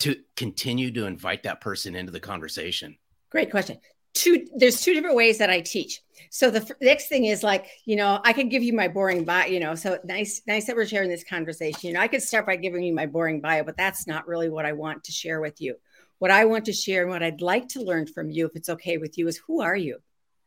to 0.00 0.16
continue 0.36 0.90
to 0.92 1.06
invite 1.06 1.42
that 1.44 1.60
person 1.60 1.94
into 1.94 2.12
the 2.12 2.20
conversation? 2.20 2.96
great 3.30 3.50
question 3.50 3.76
two 4.14 4.46
there's 4.56 4.80
two 4.80 4.94
different 4.94 5.16
ways 5.16 5.36
that 5.36 5.50
i 5.50 5.60
teach 5.60 6.00
so 6.30 6.48
the 6.48 6.60
f- 6.62 6.70
next 6.80 7.08
thing 7.08 7.26
is 7.26 7.42
like 7.42 7.66
you 7.84 7.96
know 7.96 8.18
i 8.24 8.32
could 8.32 8.48
give 8.48 8.62
you 8.62 8.72
my 8.72 8.88
boring 8.88 9.24
bio 9.24 9.44
you 9.46 9.60
know 9.60 9.74
so 9.74 9.98
nice 10.04 10.40
nice 10.46 10.64
that 10.66 10.74
we're 10.76 10.86
sharing 10.86 11.10
this 11.10 11.22
conversation 11.24 11.88
you 11.88 11.92
know 11.92 12.00
i 12.00 12.08
could 12.08 12.22
start 12.22 12.46
by 12.46 12.56
giving 12.56 12.82
you 12.82 12.94
my 12.94 13.04
boring 13.04 13.40
bio 13.42 13.62
but 13.62 13.76
that's 13.76 14.06
not 14.06 14.26
really 14.26 14.48
what 14.48 14.64
i 14.64 14.72
want 14.72 15.04
to 15.04 15.12
share 15.12 15.40
with 15.42 15.60
you 15.60 15.74
what 16.18 16.30
i 16.30 16.46
want 16.46 16.64
to 16.64 16.72
share 16.72 17.02
and 17.02 17.10
what 17.10 17.22
i'd 17.22 17.42
like 17.42 17.68
to 17.68 17.82
learn 17.82 18.06
from 18.06 18.30
you 18.30 18.46
if 18.46 18.52
it's 18.54 18.70
okay 18.70 18.96
with 18.96 19.18
you 19.18 19.28
is 19.28 19.36
who 19.46 19.60
are 19.60 19.76
you 19.76 19.98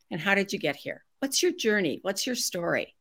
and 0.10 0.20
how 0.20 0.34
did 0.34 0.52
you 0.52 0.58
get 0.58 0.76
here 0.76 1.04
what's 1.20 1.44
your 1.44 1.52
journey? 1.52 2.00
What's 2.02 2.26
your 2.26 2.36
story? 2.36 2.96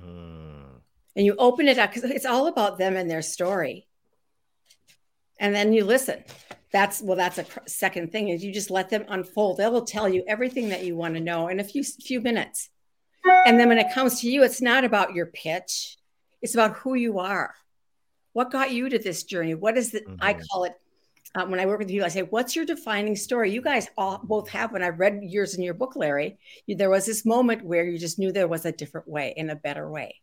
Mm. 0.00 0.80
and 1.16 1.26
you 1.26 1.34
open 1.36 1.68
it 1.68 1.76
up 1.76 1.92
because 1.92 2.08
it's 2.08 2.24
all 2.24 2.46
about 2.46 2.78
them 2.78 2.96
and 2.96 3.10
their 3.10 3.22
story. 3.22 3.86
And 5.38 5.54
then 5.54 5.72
you 5.72 5.84
listen. 5.84 6.24
That's 6.72 7.02
well 7.02 7.16
that's 7.16 7.38
a 7.38 7.46
second 7.66 8.12
thing 8.12 8.28
is 8.28 8.44
you 8.44 8.52
just 8.52 8.70
let 8.70 8.90
them 8.90 9.04
unfold. 9.08 9.56
They 9.56 9.66
will 9.66 9.84
tell 9.84 10.08
you 10.08 10.22
everything 10.26 10.68
that 10.68 10.84
you 10.84 10.96
want 10.96 11.14
to 11.14 11.20
know 11.20 11.48
in 11.48 11.58
a 11.58 11.64
few 11.64 11.82
few 11.82 12.20
minutes. 12.20 12.70
And 13.44 13.58
then 13.58 13.68
when 13.68 13.78
it 13.78 13.92
comes 13.92 14.20
to 14.20 14.30
you 14.30 14.44
it's 14.44 14.62
not 14.62 14.84
about 14.84 15.14
your 15.14 15.26
pitch. 15.26 15.96
It's 16.40 16.54
about 16.54 16.76
who 16.76 16.94
you 16.94 17.18
are. 17.18 17.54
What 18.32 18.52
got 18.52 18.72
you 18.72 18.88
to 18.88 18.98
this 18.98 19.24
journey? 19.24 19.54
What 19.54 19.76
is 19.76 19.92
it 19.94 20.06
mm-hmm. 20.06 20.22
i 20.22 20.34
call 20.34 20.64
it 20.64 20.74
um, 21.34 21.50
when 21.50 21.60
i 21.60 21.66
work 21.66 21.78
with 21.78 21.90
you 21.90 22.04
i 22.04 22.08
say 22.08 22.22
what's 22.22 22.56
your 22.56 22.64
defining 22.64 23.16
story? 23.16 23.50
You 23.50 23.62
guys 23.62 23.88
all 23.96 24.20
both 24.22 24.48
have 24.48 24.72
when 24.72 24.82
i 24.82 24.88
read 24.88 25.20
yours 25.22 25.54
in 25.54 25.62
your 25.62 25.74
book 25.74 25.96
larry. 25.96 26.38
You, 26.66 26.76
there 26.76 26.90
was 26.90 27.06
this 27.06 27.24
moment 27.24 27.64
where 27.64 27.84
you 27.84 27.98
just 27.98 28.18
knew 28.18 28.32
there 28.32 28.48
was 28.48 28.64
a 28.64 28.72
different 28.72 29.08
way 29.08 29.34
in 29.36 29.50
a 29.50 29.56
better 29.56 29.88
way. 29.88 30.20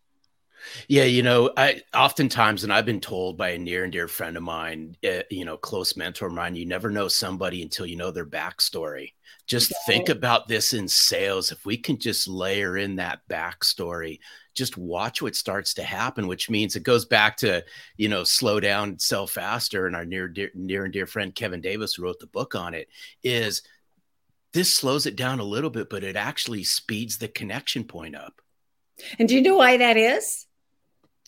Yeah, 0.88 1.04
you 1.04 1.24
know, 1.24 1.52
I 1.56 1.82
oftentimes, 1.94 2.64
and 2.64 2.74
I've 2.74 2.86
been 2.86 3.00
told 3.00 3.38
by 3.38 3.50
a 3.50 3.58
near 3.58 3.84
and 3.84 3.94
dear 3.94 4.08
friend 4.08 4.36
of 4.38 4.44
mine, 4.44 4.98
uh, 5.08 5.22
you 5.30 5.46
know, 5.46 5.58
close 5.58 5.96
mentor 5.96 6.28
of 6.28 6.34
mine, 6.34 6.56
you 6.56 6.66
never 6.66 6.90
know 6.90 7.08
somebody 7.08 7.62
until 7.62 7.86
you 7.86 7.96
know 7.96 8.12
their 8.12 8.26
backstory. 8.26 9.14
Just 9.48 9.72
yeah. 9.72 9.78
think 9.88 10.10
about 10.10 10.48
this 10.48 10.74
in 10.74 10.88
sales. 10.88 11.52
If 11.52 11.66
we 11.66 11.78
can 11.78 11.98
just 11.98 12.28
layer 12.28 12.78
in 12.78 12.98
that 12.98 13.22
backstory, 13.30 14.20
just 14.54 14.78
watch 14.78 15.22
what 15.22 15.36
starts 15.36 15.74
to 15.76 15.84
happen, 15.84 16.28
which 16.28 16.50
means 16.50 16.76
it 16.76 16.84
goes 16.84 17.06
back 17.06 17.38
to, 17.38 17.64
you 17.96 18.10
know, 18.10 18.24
slow 18.24 18.60
down, 18.60 19.00
sell 19.00 19.26
faster. 19.26 19.88
And 19.88 19.96
our 19.96 20.04
near, 20.06 20.28
dear, 20.28 20.52
near 20.54 20.84
and 20.84 20.94
dear 20.94 21.06
friend 21.06 21.34
Kevin 21.34 21.62
Davis, 21.62 21.94
who 21.94 22.04
wrote 22.04 22.20
the 22.20 22.28
book 22.28 22.56
on 22.56 22.74
it, 22.74 22.90
is 23.24 23.62
this 24.54 24.76
slows 24.76 25.06
it 25.06 25.16
down 25.16 25.40
a 25.40 25.44
little 25.44 25.70
bit, 25.70 25.90
but 25.90 26.04
it 26.04 26.16
actually 26.16 26.64
speeds 26.64 27.18
the 27.18 27.28
connection 27.28 27.84
point 27.84 28.16
up. 28.16 28.42
And 29.20 29.30
do 29.30 29.36
you 29.36 29.42
know 29.42 29.58
why 29.58 29.78
that 29.78 29.96
is? 29.96 30.46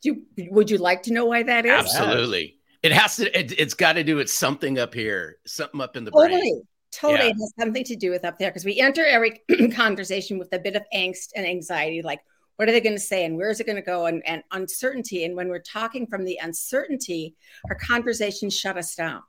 Do 0.01 0.23
you, 0.35 0.49
would 0.51 0.69
you 0.69 0.77
like 0.77 1.03
to 1.03 1.13
know 1.13 1.25
why 1.25 1.43
that 1.43 1.65
is? 1.65 1.71
Absolutely. 1.71 2.57
It 2.81 2.91
has 2.93 3.17
to. 3.17 3.37
It, 3.37 3.59
has 3.59 3.73
got 3.73 3.93
to 3.93 4.03
do 4.03 4.15
with 4.15 4.29
something 4.29 4.79
up 4.79 4.93
here, 4.93 5.37
something 5.45 5.81
up 5.81 5.97
in 5.97 6.05
the 6.05 6.11
totally. 6.11 6.39
brain. 6.39 6.67
Totally, 6.91 7.29
yeah. 7.29 7.33
has 7.39 7.53
something 7.59 7.83
to 7.83 7.95
do 7.95 8.09
with 8.09 8.25
up 8.25 8.39
there 8.39 8.49
because 8.49 8.65
we 8.65 8.79
enter 8.79 9.05
every 9.05 9.41
conversation 9.73 10.39
with 10.39 10.51
a 10.53 10.59
bit 10.59 10.75
of 10.75 10.83
angst 10.93 11.29
and 11.35 11.45
anxiety, 11.45 12.01
like 12.01 12.21
what 12.55 12.67
are 12.67 12.71
they 12.71 12.81
going 12.81 12.95
to 12.95 12.99
say 12.99 13.25
and 13.25 13.37
where 13.37 13.49
is 13.49 13.59
it 13.59 13.65
going 13.65 13.75
to 13.77 13.81
go 13.81 14.07
and, 14.07 14.21
and 14.27 14.43
uncertainty. 14.51 15.23
And 15.23 15.35
when 15.35 15.47
we're 15.47 15.59
talking 15.59 16.07
from 16.07 16.25
the 16.25 16.39
uncertainty, 16.41 17.35
our 17.69 17.75
conversations 17.75 18.57
shut 18.57 18.75
us 18.75 18.95
down. 18.95 19.21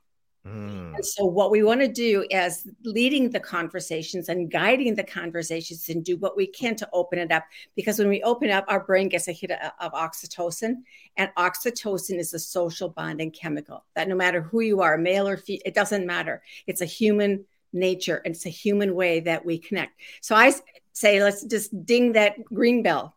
Mm. 0.46 0.94
And 0.94 1.04
so, 1.04 1.26
what 1.26 1.50
we 1.50 1.62
want 1.62 1.82
to 1.82 1.88
do 1.88 2.24
is 2.30 2.66
leading 2.84 3.28
the 3.28 3.40
conversations 3.40 4.30
and 4.30 4.50
guiding 4.50 4.94
the 4.94 5.04
conversations 5.04 5.86
and 5.90 6.02
do 6.02 6.16
what 6.16 6.34
we 6.34 6.46
can 6.46 6.74
to 6.76 6.88
open 6.94 7.18
it 7.18 7.30
up. 7.30 7.44
Because 7.76 7.98
when 7.98 8.08
we 8.08 8.22
open 8.22 8.50
up, 8.50 8.64
our 8.68 8.82
brain 8.82 9.10
gets 9.10 9.28
a 9.28 9.32
hit 9.32 9.50
of 9.50 9.92
oxytocin, 9.92 10.76
and 11.18 11.30
oxytocin 11.36 12.18
is 12.18 12.32
a 12.32 12.38
social 12.38 12.88
bonding 12.88 13.30
chemical 13.32 13.84
that 13.94 14.08
no 14.08 14.14
matter 14.14 14.40
who 14.40 14.60
you 14.60 14.80
are, 14.80 14.96
male 14.96 15.28
or 15.28 15.36
female, 15.36 15.62
it 15.66 15.74
doesn't 15.74 16.06
matter. 16.06 16.42
It's 16.66 16.80
a 16.80 16.86
human 16.86 17.44
nature 17.72 18.22
and 18.24 18.34
it's 18.34 18.46
a 18.46 18.50
human 18.50 18.94
way 18.94 19.20
that 19.20 19.44
we 19.44 19.58
connect. 19.58 20.00
So, 20.22 20.34
I 20.34 20.54
say, 20.94 21.22
let's 21.22 21.44
just 21.44 21.84
ding 21.84 22.12
that 22.12 22.42
green 22.44 22.82
bell. 22.82 23.14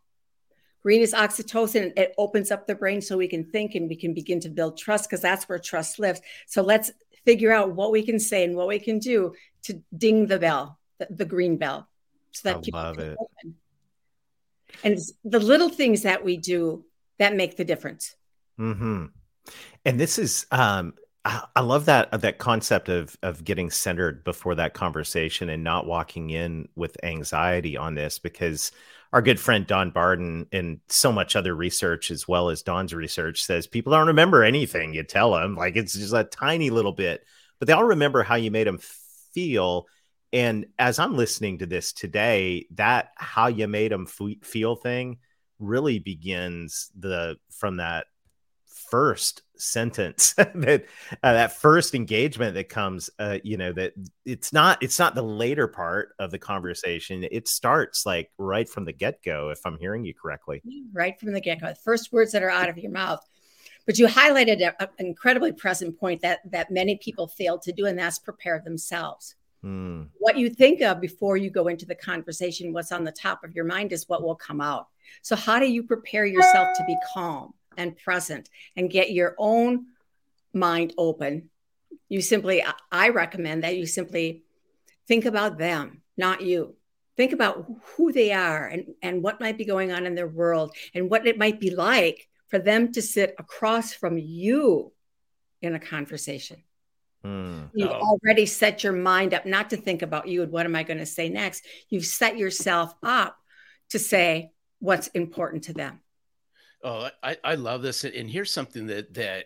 Green 0.81 1.01
is 1.01 1.13
oxytocin. 1.13 1.97
It 1.97 2.13
opens 2.17 2.51
up 2.51 2.67
the 2.67 2.75
brain 2.75 2.99
so 2.99 3.15
we 3.15 3.29
can 3.29 3.45
think 3.45 3.75
and 3.75 3.87
we 3.87 3.95
can 3.95 4.13
begin 4.13 4.41
to 4.41 4.49
build 4.49 4.77
trust 4.77 5.09
because 5.09 5.21
that's 5.21 5.47
where 5.47 5.57
trust 5.57 5.97
lives. 5.97 6.19
So 6.47 6.61
let's 6.61 6.91
figure 7.25 7.51
out 7.51 7.73
what 7.73 7.91
we 7.91 8.03
can 8.03 8.19
say 8.19 8.43
and 8.43 8.55
what 8.55 8.67
we 8.67 8.79
can 8.79 8.99
do 8.99 9.33
to 9.63 9.81
ding 9.95 10.27
the 10.27 10.39
bell, 10.39 10.79
the, 10.99 11.07
the 11.09 11.25
green 11.25 11.57
bell, 11.57 11.87
so 12.31 12.49
that 12.49 12.57
I 12.57 12.61
people 12.61 12.79
love 12.79 12.99
it. 12.99 13.17
Open. 13.19 13.55
And 14.83 14.93
it's 14.93 15.13
the 15.23 15.39
little 15.39 15.69
things 15.69 16.01
that 16.03 16.23
we 16.23 16.37
do 16.37 16.85
that 17.19 17.35
make 17.35 17.57
the 17.57 17.65
difference. 17.65 18.15
Hmm. 18.57 19.05
And 19.85 19.99
this 19.99 20.17
is, 20.17 20.45
um, 20.51 20.93
I, 21.25 21.43
I 21.55 21.61
love 21.61 21.85
that 21.85 22.09
uh, 22.11 22.17
that 22.17 22.37
concept 22.37 22.89
of 22.89 23.17
of 23.23 23.43
getting 23.43 23.69
centered 23.69 24.23
before 24.23 24.55
that 24.55 24.73
conversation 24.73 25.49
and 25.49 25.63
not 25.63 25.85
walking 25.85 26.29
in 26.29 26.67
with 26.75 26.97
anxiety 27.03 27.77
on 27.77 27.95
this 27.95 28.19
because 28.19 28.71
our 29.13 29.21
good 29.21 29.39
friend 29.39 29.67
Don 29.67 29.91
Barden 29.91 30.47
and 30.51 30.79
so 30.89 31.11
much 31.11 31.35
other 31.35 31.55
research, 31.55 32.09
as 32.09 32.27
well 32.27 32.49
as 32.49 32.63
Don's 32.63 32.95
research, 32.95 33.43
says 33.43 33.67
people 33.67 33.93
don't 33.93 34.07
remember 34.07 34.43
anything 34.43 34.93
you 34.93 35.03
tell 35.03 35.33
them. 35.33 35.55
Like 35.55 35.75
it's 35.75 35.93
just 35.93 36.13
a 36.13 36.23
tiny 36.23 36.71
little 36.71 36.91
bit, 36.91 37.23
but 37.59 37.67
they 37.67 37.73
all 37.73 37.83
remember 37.83 38.23
how 38.23 38.35
you 38.35 38.49
made 38.49 38.65
them 38.65 38.79
feel. 39.33 39.85
And 40.33 40.65
as 40.79 40.97
I'm 40.97 41.15
listening 41.15 41.59
to 41.59 41.67
this 41.67 41.93
today, 41.93 42.65
that 42.71 43.09
how 43.15 43.47
you 43.47 43.67
made 43.67 43.91
them 43.91 44.07
f- 44.07 44.41
feel 44.41 44.75
thing 44.75 45.19
really 45.59 45.99
begins 45.99 46.89
the 46.97 47.37
from 47.51 47.77
that 47.77 48.07
first 48.93 49.41
sentence 49.57 50.33
that 50.37 50.85
uh, 51.23 51.33
that 51.33 51.53
first 51.53 51.95
engagement 51.95 52.53
that 52.53 52.69
comes 52.69 53.09
uh, 53.17 53.39
you 53.43 53.57
know 53.57 53.73
that 53.73 53.91
it's 54.23 54.53
not 54.53 54.77
it's 54.83 54.99
not 54.99 55.15
the 55.15 55.23
later 55.23 55.67
part 55.67 56.13
of 56.19 56.29
the 56.29 56.37
conversation. 56.37 57.25
It 57.31 57.47
starts 57.47 58.05
like 58.05 58.29
right 58.37 58.69
from 58.69 58.85
the 58.85 58.93
get-go 58.93 59.49
if 59.49 59.61
i'm 59.65 59.79
hearing 59.79 60.05
you 60.05 60.13
correctly. 60.13 60.61
Right 60.91 61.19
from 61.19 61.33
the 61.33 61.41
get-go. 61.41 61.69
The 61.69 61.75
first 61.75 62.13
words 62.13 62.33
that 62.33 62.43
are 62.43 62.51
out 62.51 62.69
of 62.69 62.77
your 62.77 62.91
mouth. 62.91 63.27
But 63.87 63.97
you 63.97 64.05
highlighted 64.05 64.61
an 64.79 64.87
incredibly 64.99 65.53
present 65.53 65.99
point 65.99 66.21
that 66.21 66.41
that 66.51 66.69
many 66.69 66.97
people 66.97 67.27
fail 67.27 67.57
to 67.59 67.71
do 67.71 67.87
and 67.87 67.97
that's 67.97 68.19
prepare 68.19 68.61
themselves. 68.63 69.33
Mm. 69.65 70.09
what 70.19 70.37
you 70.37 70.49
think 70.49 70.81
of 70.81 70.99
before 70.99 71.37
you 71.37 71.49
go 71.49 71.69
into 71.69 71.85
the 71.85 71.95
conversation 71.95 72.73
what's 72.73 72.91
on 72.91 73.05
the 73.05 73.13
top 73.13 73.45
of 73.45 73.55
your 73.55 73.63
mind 73.63 73.93
is 73.93 74.09
what 74.09 74.21
will 74.21 74.35
come 74.35 74.61
out. 74.61 74.89
So 75.23 75.35
how 75.35 75.57
do 75.57 75.65
you 75.65 75.81
prepare 75.81 76.25
yourself 76.25 76.77
to 76.77 76.83
be 76.85 76.95
calm 77.13 77.53
and 77.77 77.97
present 77.97 78.49
and 78.75 78.89
get 78.89 79.11
your 79.11 79.35
own 79.37 79.85
mind 80.53 80.93
open, 80.97 81.49
you 82.09 82.21
simply, 82.21 82.63
I 82.91 83.09
recommend 83.09 83.63
that 83.63 83.75
you 83.75 83.85
simply 83.85 84.43
think 85.07 85.25
about 85.25 85.57
them, 85.57 86.01
not 86.17 86.41
you. 86.41 86.75
Think 87.15 87.33
about 87.33 87.65
who 87.95 88.11
they 88.11 88.31
are 88.31 88.65
and, 88.65 88.85
and 89.01 89.21
what 89.21 89.39
might 89.39 89.57
be 89.57 89.65
going 89.65 89.91
on 89.91 90.05
in 90.05 90.15
their 90.15 90.27
world 90.27 90.75
and 90.93 91.09
what 91.09 91.27
it 91.27 91.37
might 91.37 91.59
be 91.59 91.69
like 91.69 92.27
for 92.49 92.59
them 92.59 92.91
to 92.93 93.01
sit 93.01 93.35
across 93.37 93.93
from 93.93 94.17
you 94.17 94.91
in 95.61 95.75
a 95.75 95.79
conversation. 95.79 96.63
Mm, 97.25 97.69
You've 97.73 97.89
already 97.89 98.45
set 98.45 98.83
your 98.83 98.93
mind 98.93 99.33
up 99.33 99.45
not 99.45 99.69
to 99.69 99.77
think 99.77 100.01
about 100.01 100.27
you 100.27 100.43
and 100.43 100.51
what 100.51 100.65
am 100.65 100.75
I 100.75 100.83
going 100.83 100.99
to 100.99 101.05
say 101.05 101.29
next. 101.29 101.65
You've 101.89 102.05
set 102.05 102.37
yourself 102.37 102.93
up 103.01 103.37
to 103.89 103.99
say 103.99 104.51
what's 104.79 105.07
important 105.07 105.65
to 105.65 105.73
them. 105.73 106.01
Oh, 106.83 107.09
I, 107.23 107.37
I 107.43 107.55
love 107.55 107.81
this. 107.81 108.03
And 108.03 108.29
here's 108.29 108.51
something 108.51 108.87
that 108.87 109.13
that 109.13 109.45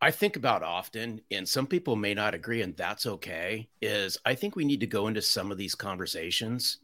I 0.00 0.10
think 0.10 0.36
about 0.36 0.62
often, 0.62 1.20
and 1.30 1.48
some 1.48 1.66
people 1.66 1.96
may 1.96 2.12
not 2.12 2.34
agree, 2.34 2.60
and 2.60 2.76
that's 2.76 3.06
okay. 3.06 3.68
Is 3.80 4.18
I 4.24 4.34
think 4.34 4.54
we 4.56 4.64
need 4.64 4.80
to 4.80 4.86
go 4.86 5.06
into 5.06 5.22
some 5.22 5.50
of 5.50 5.58
these 5.58 5.74
conversations 5.74 6.78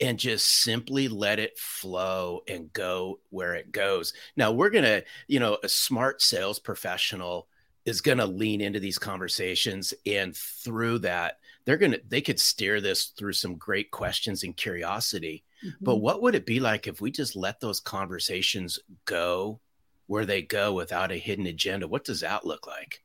and 0.00 0.18
just 0.18 0.62
simply 0.62 1.06
let 1.06 1.38
it 1.38 1.56
flow 1.58 2.40
and 2.48 2.72
go 2.72 3.20
where 3.30 3.54
it 3.54 3.70
goes. 3.70 4.12
Now, 4.36 4.50
we're 4.50 4.70
going 4.70 4.84
to, 4.84 5.04
you 5.28 5.38
know, 5.38 5.58
a 5.62 5.68
smart 5.68 6.20
sales 6.20 6.58
professional 6.58 7.46
is 7.84 8.00
going 8.00 8.18
to 8.18 8.26
lean 8.26 8.60
into 8.60 8.80
these 8.80 8.98
conversations 8.98 9.92
and 10.06 10.36
through 10.36 10.98
that 10.98 11.38
they're 11.64 11.76
going 11.76 11.92
to 11.92 12.00
they 12.08 12.20
could 12.20 12.38
steer 12.38 12.80
this 12.80 13.06
through 13.06 13.32
some 13.32 13.56
great 13.56 13.90
questions 13.90 14.44
and 14.44 14.56
curiosity 14.56 15.44
Mm-hmm. 15.64 15.84
But 15.84 15.96
what 15.96 16.22
would 16.22 16.34
it 16.34 16.46
be 16.46 16.60
like 16.60 16.86
if 16.86 17.00
we 17.00 17.10
just 17.10 17.36
let 17.36 17.60
those 17.60 17.80
conversations 17.80 18.78
go 19.04 19.60
where 20.06 20.26
they 20.26 20.42
go 20.42 20.72
without 20.72 21.12
a 21.12 21.16
hidden 21.16 21.46
agenda? 21.46 21.86
What 21.86 22.04
does 22.04 22.20
that 22.20 22.46
look 22.46 22.66
like? 22.66 23.02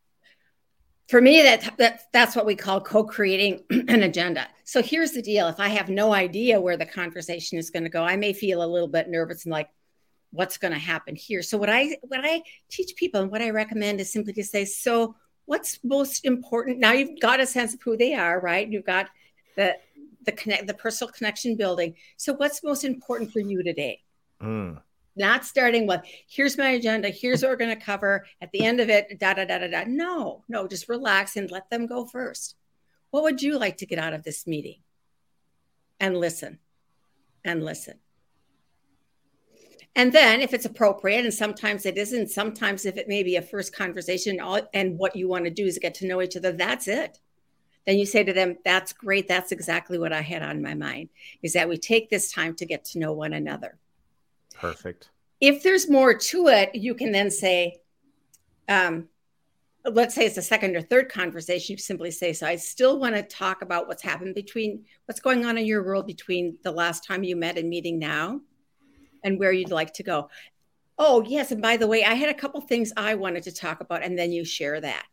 For 1.08 1.22
me, 1.22 1.42
that, 1.42 1.78
that 1.78 2.02
that's 2.12 2.36
what 2.36 2.46
we 2.46 2.56
call 2.56 2.82
co-creating 2.82 3.64
an 3.70 4.04
agenda. 4.04 4.48
So 4.66 4.82
here's 4.82 5.12
the 5.12 5.22
deal: 5.22 5.48
if 5.48 5.60
I 5.60 5.70
have 5.70 5.88
no 5.88 6.14
idea 6.14 6.60
where 6.60 6.76
the 6.76 6.86
conversation 6.86 7.58
is 7.58 7.70
going 7.70 7.84
to 7.84 7.90
go, 7.90 8.04
I 8.04 8.18
may 8.18 8.34
feel 8.34 8.62
a 8.62 8.68
little 8.68 8.90
bit 8.90 9.10
nervous 9.10 9.46
and 9.46 9.52
like, 9.52 9.70
what's 10.32 10.58
going 10.58 10.74
to 10.74 10.80
happen 10.80 11.16
here? 11.16 11.42
So 11.42 11.58
what 11.58 11.70
I 11.70 11.98
what 12.02 12.22
I 12.24 12.44
teach 12.70 12.96
people 12.96 13.22
and 13.22 13.32
what 13.32 13.42
I 13.42 13.50
recommend 13.50 14.00
is 14.00 14.12
simply 14.12 14.34
to 14.34 14.44
say, 14.44 14.66
so 14.66 15.16
what's 15.46 15.80
most 15.84 16.26
important? 16.26 16.80
Now 16.80 16.92
you've 16.92 17.20
got 17.20 17.40
a 17.40 17.46
sense 17.46 17.74
of 17.74 17.82
who 17.82 17.98
they 17.98 18.14
are, 18.14 18.40
right? 18.40 18.68
You've 18.68 18.86
got 18.86 19.10
the 19.56 19.76
the 20.28 20.32
connect 20.34 20.68
the 20.68 20.74
personal 20.74 21.12
connection 21.12 21.56
building 21.56 21.96
so 22.18 22.34
what's 22.34 22.64
most 22.64 22.84
important 22.84 23.32
for 23.32 23.40
you 23.40 23.64
today 23.64 24.04
mm. 24.42 24.80
not 25.16 25.46
starting 25.46 25.88
with 25.88 26.02
here's 26.30 26.58
my 26.58 26.70
agenda 26.72 27.10
here's 27.10 27.42
what 27.42 27.50
we're 27.50 27.56
going 27.56 27.76
to 27.76 27.84
cover 27.84 28.26
at 28.42 28.52
the 28.52 28.64
end 28.64 28.80
of 28.80 28.90
it 28.90 29.18
da 29.20 29.34
da 29.34 29.46
da 29.46 29.58
da 29.58 29.68
da 29.68 29.84
no 29.88 30.44
no 30.48 30.68
just 30.68 30.90
relax 30.90 31.38
and 31.38 31.50
let 31.50 31.70
them 31.72 31.88
go 31.88 32.06
first 32.06 32.56
what 33.10 33.24
would 33.24 33.42
you 33.42 33.58
like 33.58 33.78
to 33.78 33.86
get 33.86 33.98
out 33.98 34.14
of 34.14 34.24
this 34.24 34.46
meeting 34.46 34.80
and 36.00 36.18
listen 36.18 36.60
and 37.44 37.64
listen 37.64 37.98
and 39.98 40.14
then 40.14 40.40
if 40.40 40.54
it's 40.54 40.66
appropriate 40.66 41.26
and 41.26 41.34
sometimes 41.34 41.86
it 41.86 41.98
isn't 41.98 42.30
sometimes 42.30 42.86
if 42.86 42.96
it 42.96 43.10
may 43.10 43.24
be 43.24 43.36
a 43.36 43.42
first 43.42 43.76
conversation 43.76 44.40
and 44.74 44.98
what 44.98 45.16
you 45.16 45.28
want 45.28 45.44
to 45.44 45.52
do 45.52 45.66
is 45.66 45.78
get 45.78 45.94
to 45.96 46.08
know 46.08 46.22
each 46.22 46.38
other 46.38 46.54
that's 46.54 46.88
it 46.88 47.20
then 47.88 47.98
you 47.98 48.06
say 48.06 48.24
to 48.24 48.34
them, 48.34 48.58
That's 48.64 48.94
great. 48.94 49.28
That's 49.28 49.52
exactly 49.52 49.98
what 49.98 50.14
I 50.14 50.22
had 50.22 50.44
on 50.44 50.62
my 50.62 50.76
mind 50.76 51.10
is 51.42 51.54
that 51.54 51.70
we 51.70 51.78
take 51.78 52.10
this 52.10 52.32
time 52.32 52.54
to 52.56 52.66
get 52.66 52.84
to 52.86 53.00
know 53.00 53.14
one 53.14 53.34
another. 53.34 53.80
Perfect. 54.54 55.10
If 55.40 55.64
there's 55.64 55.90
more 55.90 56.14
to 56.14 56.48
it, 56.48 56.76
you 56.76 56.94
can 56.94 57.12
then 57.12 57.32
say, 57.32 57.78
um, 58.68 59.08
let's 59.86 60.16
say 60.16 60.26
it's 60.26 60.38
a 60.38 60.42
second 60.42 60.76
or 60.76 60.82
third 60.82 61.10
conversation, 61.10 61.74
you 61.74 61.78
simply 61.78 62.12
say, 62.12 62.34
So 62.34 62.46
I 62.46 62.58
still 62.58 63.00
want 63.00 63.16
to 63.16 63.24
talk 63.24 63.62
about 63.62 63.88
what's 63.88 64.04
happened 64.04 64.36
between 64.36 64.84
what's 65.06 65.22
going 65.22 65.46
on 65.46 65.58
in 65.58 65.66
your 65.66 65.84
world 65.84 66.06
between 66.06 66.58
the 66.64 66.72
last 66.72 67.06
time 67.06 67.24
you 67.24 67.38
met 67.38 67.58
and 67.58 67.70
meeting 67.70 67.98
now 67.98 68.42
and 69.24 69.40
where 69.40 69.52
you'd 69.52 69.72
like 69.72 69.94
to 69.94 70.04
go. 70.04 70.30
Oh, 70.98 71.24
yes. 71.24 71.52
And 71.52 71.62
by 71.62 71.78
the 71.78 71.88
way, 71.88 72.04
I 72.04 72.16
had 72.16 72.30
a 72.30 72.34
couple 72.34 72.60
things 72.62 72.92
I 72.98 73.16
wanted 73.16 73.44
to 73.44 73.52
talk 73.52 73.82
about, 73.82 74.04
and 74.04 74.18
then 74.18 74.32
you 74.32 74.44
share 74.44 74.82
that. 74.82 75.06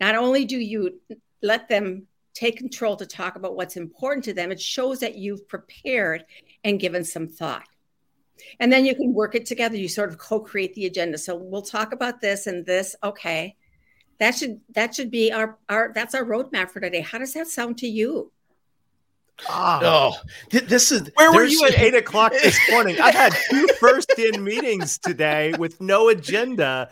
Not 0.00 0.14
only 0.14 0.44
do 0.44 0.58
you 0.58 1.00
let 1.42 1.68
them 1.68 2.06
take 2.34 2.56
control 2.56 2.96
to 2.96 3.06
talk 3.06 3.36
about 3.36 3.56
what's 3.56 3.76
important 3.76 4.24
to 4.24 4.32
them, 4.32 4.52
it 4.52 4.60
shows 4.60 5.00
that 5.00 5.16
you've 5.16 5.48
prepared 5.48 6.24
and 6.64 6.80
given 6.80 7.04
some 7.04 7.28
thought. 7.28 7.66
And 8.60 8.72
then 8.72 8.84
you 8.84 8.94
can 8.94 9.12
work 9.12 9.34
it 9.34 9.46
together. 9.46 9.76
You 9.76 9.88
sort 9.88 10.10
of 10.10 10.18
co-create 10.18 10.74
the 10.74 10.86
agenda. 10.86 11.18
So 11.18 11.34
we'll 11.36 11.62
talk 11.62 11.92
about 11.92 12.20
this 12.20 12.46
and 12.46 12.64
this. 12.64 12.96
Okay. 13.02 13.56
That 14.18 14.36
should 14.36 14.60
that 14.74 14.94
should 14.94 15.10
be 15.10 15.32
our 15.32 15.58
our 15.68 15.92
that's 15.94 16.14
our 16.14 16.24
roadmap 16.24 16.70
for 16.70 16.80
today. 16.80 17.00
How 17.00 17.18
does 17.18 17.34
that 17.34 17.48
sound 17.48 17.78
to 17.78 17.88
you? 17.88 18.30
Oh, 19.48 19.80
oh 19.82 20.16
th- 20.50 20.64
this 20.64 20.92
is 20.92 21.10
where 21.14 21.32
were 21.32 21.44
you 21.44 21.64
at 21.66 21.78
eight 21.78 21.94
o'clock 21.94 22.32
this 22.32 22.58
morning? 22.70 23.00
I 23.00 23.10
had 23.10 23.34
two 23.50 23.66
first 23.80 24.12
in 24.18 24.42
meetings 24.44 24.98
today 24.98 25.52
with 25.58 25.80
no 25.80 26.08
agenda. 26.08 26.90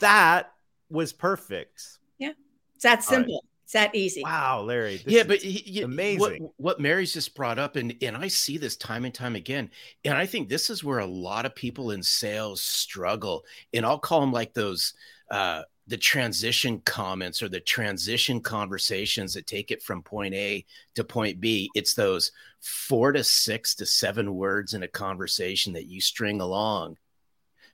That 0.00 0.52
was 0.90 1.12
perfect. 1.12 1.98
Yeah, 2.18 2.32
it's 2.74 2.84
that 2.84 3.04
simple. 3.04 3.44
It's 3.64 3.72
that 3.80 3.94
easy. 3.94 4.22
Wow, 4.22 4.62
Larry. 4.62 5.00
yeah, 5.06 5.22
but 5.22 5.38
he, 5.38 5.80
amazing. 5.80 6.42
What, 6.42 6.52
what 6.56 6.80
Mary's 6.80 7.14
just 7.14 7.34
brought 7.34 7.58
up, 7.58 7.76
and 7.76 7.94
and 8.02 8.16
I 8.16 8.28
see 8.28 8.58
this 8.58 8.76
time 8.76 9.06
and 9.06 9.14
time 9.14 9.34
again, 9.34 9.70
and 10.04 10.14
I 10.14 10.26
think 10.26 10.48
this 10.48 10.68
is 10.68 10.84
where 10.84 10.98
a 10.98 11.06
lot 11.06 11.46
of 11.46 11.54
people 11.54 11.92
in 11.92 12.02
sales 12.02 12.60
struggle, 12.60 13.44
and 13.72 13.86
I'll 13.86 13.98
call 13.98 14.20
them 14.20 14.32
like 14.32 14.52
those. 14.52 14.94
Uh, 15.30 15.62
the 15.86 15.96
transition 15.96 16.80
comments 16.80 17.42
or 17.42 17.48
the 17.48 17.60
transition 17.60 18.40
conversations 18.40 19.34
that 19.34 19.46
take 19.46 19.70
it 19.70 19.82
from 19.82 20.02
point 20.02 20.34
A 20.34 20.64
to 20.94 21.04
point 21.04 21.40
B. 21.40 21.68
It's 21.74 21.94
those 21.94 22.32
four 22.60 23.12
to 23.12 23.24
six 23.24 23.74
to 23.76 23.86
seven 23.86 24.34
words 24.34 24.74
in 24.74 24.82
a 24.82 24.88
conversation 24.88 25.72
that 25.72 25.86
you 25.86 26.00
string 26.00 26.40
along 26.40 26.98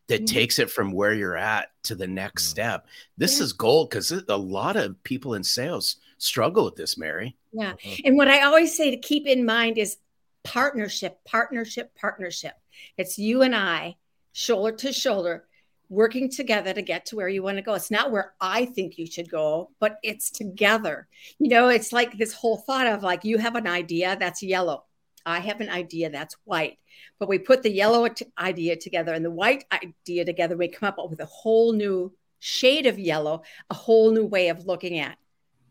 that 0.08 0.24
mm-hmm. 0.24 0.34
takes 0.34 0.58
it 0.58 0.70
from 0.70 0.92
where 0.92 1.12
you're 1.12 1.36
at 1.36 1.70
to 1.84 1.94
the 1.94 2.06
next 2.06 2.44
mm-hmm. 2.44 2.50
step. 2.50 2.86
This 3.16 3.38
yeah. 3.38 3.44
is 3.44 3.52
gold 3.52 3.90
because 3.90 4.10
a 4.10 4.36
lot 4.36 4.76
of 4.76 5.02
people 5.04 5.34
in 5.34 5.44
sales 5.44 5.96
struggle 6.16 6.64
with 6.64 6.76
this, 6.76 6.98
Mary. 6.98 7.36
Yeah. 7.52 7.72
Mm-hmm. 7.72 8.02
And 8.06 8.16
what 8.16 8.28
I 8.28 8.42
always 8.42 8.76
say 8.76 8.90
to 8.90 8.96
keep 8.96 9.26
in 9.26 9.44
mind 9.44 9.78
is 9.78 9.98
partnership, 10.44 11.18
partnership, 11.24 11.94
partnership. 11.94 12.54
It's 12.96 13.18
you 13.18 13.42
and 13.42 13.54
I, 13.54 13.96
shoulder 14.32 14.76
to 14.76 14.92
shoulder, 14.92 15.47
working 15.88 16.30
together 16.30 16.72
to 16.74 16.82
get 16.82 17.06
to 17.06 17.16
where 17.16 17.28
you 17.28 17.42
want 17.42 17.56
to 17.56 17.62
go. 17.62 17.74
It's 17.74 17.90
not 17.90 18.10
where 18.10 18.34
I 18.40 18.66
think 18.66 18.98
you 18.98 19.06
should 19.06 19.30
go, 19.30 19.70
but 19.80 19.98
it's 20.02 20.30
together. 20.30 21.08
You 21.38 21.48
know, 21.48 21.68
it's 21.68 21.92
like 21.92 22.18
this 22.18 22.32
whole 22.32 22.58
thought 22.58 22.86
of 22.86 23.02
like 23.02 23.24
you 23.24 23.38
have 23.38 23.56
an 23.56 23.66
idea 23.66 24.16
that's 24.18 24.42
yellow. 24.42 24.84
I 25.24 25.40
have 25.40 25.60
an 25.60 25.70
idea 25.70 26.10
that's 26.10 26.36
white. 26.44 26.78
But 27.18 27.28
we 27.28 27.38
put 27.38 27.62
the 27.62 27.70
yellow 27.70 28.08
idea 28.38 28.76
together 28.76 29.14
and 29.14 29.24
the 29.24 29.30
white 29.30 29.64
idea 29.72 30.24
together. 30.24 30.56
We 30.56 30.68
come 30.68 30.88
up 30.88 31.10
with 31.10 31.20
a 31.20 31.26
whole 31.26 31.72
new 31.72 32.12
shade 32.38 32.86
of 32.86 32.98
yellow, 32.98 33.42
a 33.70 33.74
whole 33.74 34.10
new 34.10 34.24
way 34.24 34.48
of 34.48 34.66
looking 34.66 34.98
at 34.98 35.18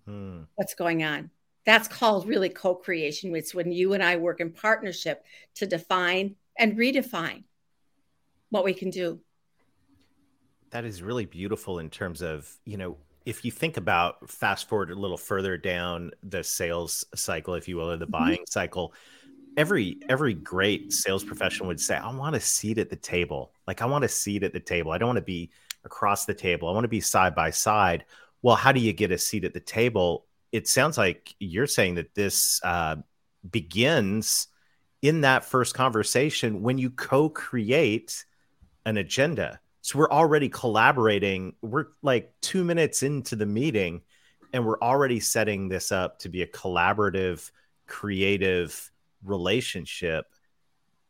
hmm. 0.05 0.43
what's 0.55 0.75
going 0.75 1.03
on. 1.03 1.29
That's 1.65 1.87
called 1.87 2.27
really 2.27 2.49
co 2.49 2.75
creation. 2.75 3.35
It's 3.35 3.53
when 3.53 3.71
you 3.71 3.93
and 3.93 4.03
I 4.03 4.15
work 4.15 4.39
in 4.39 4.51
partnership 4.51 5.23
to 5.55 5.67
define 5.67 6.35
and 6.57 6.77
redefine 6.77 7.43
what 8.49 8.63
we 8.63 8.73
can 8.73 8.89
do 8.89 9.19
that 10.71 10.85
is 10.85 11.01
really 11.01 11.25
beautiful 11.25 11.79
in 11.79 11.89
terms 11.89 12.21
of 12.21 12.51
you 12.65 12.77
know 12.77 12.97
if 13.25 13.43
you 13.43 13.51
think 13.51 13.77
about 13.77 14.29
fast 14.29 14.69
forward 14.69 14.91
a 14.91 14.95
little 14.95 15.17
further 15.17 15.57
down 15.57 16.11
the 16.23 16.43
sales 16.43 17.05
cycle 17.15 17.53
if 17.53 17.67
you 17.67 17.77
will 17.77 17.91
or 17.91 17.97
the 17.97 18.05
mm-hmm. 18.05 18.11
buying 18.11 18.45
cycle 18.47 18.93
every 19.55 19.97
every 20.09 20.33
great 20.33 20.93
sales 20.93 21.23
professional 21.23 21.67
would 21.67 21.79
say 21.79 21.95
i 21.95 22.13
want 22.13 22.35
a 22.35 22.39
seat 22.39 22.77
at 22.77 22.89
the 22.89 22.95
table. 22.95 23.51
Like 23.65 23.81
i 23.81 23.85
want 23.85 24.05
a 24.05 24.09
seat 24.09 24.43
at 24.43 24.53
the 24.53 24.59
table. 24.59 24.91
I 24.91 24.97
don't 24.97 25.07
want 25.07 25.17
to 25.17 25.23
be 25.23 25.51
across 25.83 26.25
the 26.25 26.33
table. 26.33 26.67
I 26.67 26.71
want 26.71 26.83
to 26.83 26.89
be 26.89 27.01
side 27.01 27.35
by 27.35 27.49
side. 27.49 28.05
Well 28.41 28.55
how 28.55 28.71
do 28.71 28.79
you 28.79 28.93
get 28.93 29.11
a 29.11 29.17
seat 29.17 29.45
at 29.45 29.53
the 29.53 29.59
table? 29.59 30.25
It 30.51 30.67
sounds 30.67 30.97
like 30.97 31.35
you're 31.39 31.67
saying 31.67 31.95
that 31.95 32.15
this 32.15 32.61
uh, 32.63 32.97
begins 33.49 34.47
in 35.01 35.21
that 35.21 35.43
first 35.43 35.75
conversation 35.75 36.61
when 36.61 36.77
you 36.77 36.89
co-create 36.89 38.25
an 38.85 38.97
agenda 38.97 39.59
so 39.87 39.99
we're 39.99 40.11
already 40.11 40.49
collaborating. 40.49 41.53
We're 41.61 41.85
like 42.01 42.33
two 42.41 42.65
minutes 42.65 43.03
into 43.03 43.37
the 43.37 43.45
meeting, 43.45 44.01
and 44.51 44.65
we're 44.65 44.81
already 44.81 45.21
setting 45.21 45.69
this 45.69 45.93
up 45.93 46.19
to 46.19 46.29
be 46.29 46.41
a 46.41 46.47
collaborative, 46.47 47.49
creative 47.87 48.91
relationship. 49.23 50.25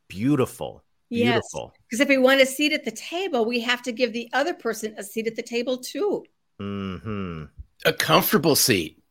Beautiful. 0.07 0.83
Beautiful. 1.09 1.73
Because 1.89 2.01
if 2.01 2.07
we 2.07 2.19
want 2.19 2.39
a 2.39 2.45
seat 2.45 2.71
at 2.71 2.85
the 2.85 2.91
table, 2.91 3.45
we 3.45 3.61
have 3.61 3.81
to 3.81 3.91
give 3.91 4.13
the 4.13 4.29
other 4.31 4.53
person 4.53 4.93
a 4.99 5.03
seat 5.03 5.25
at 5.25 5.35
the 5.35 5.41
table 5.41 5.79
too. 5.79 6.23
Mm-hmm. 6.61 7.45
A 7.83 7.93
comfortable 7.93 8.55
seat. 8.55 9.01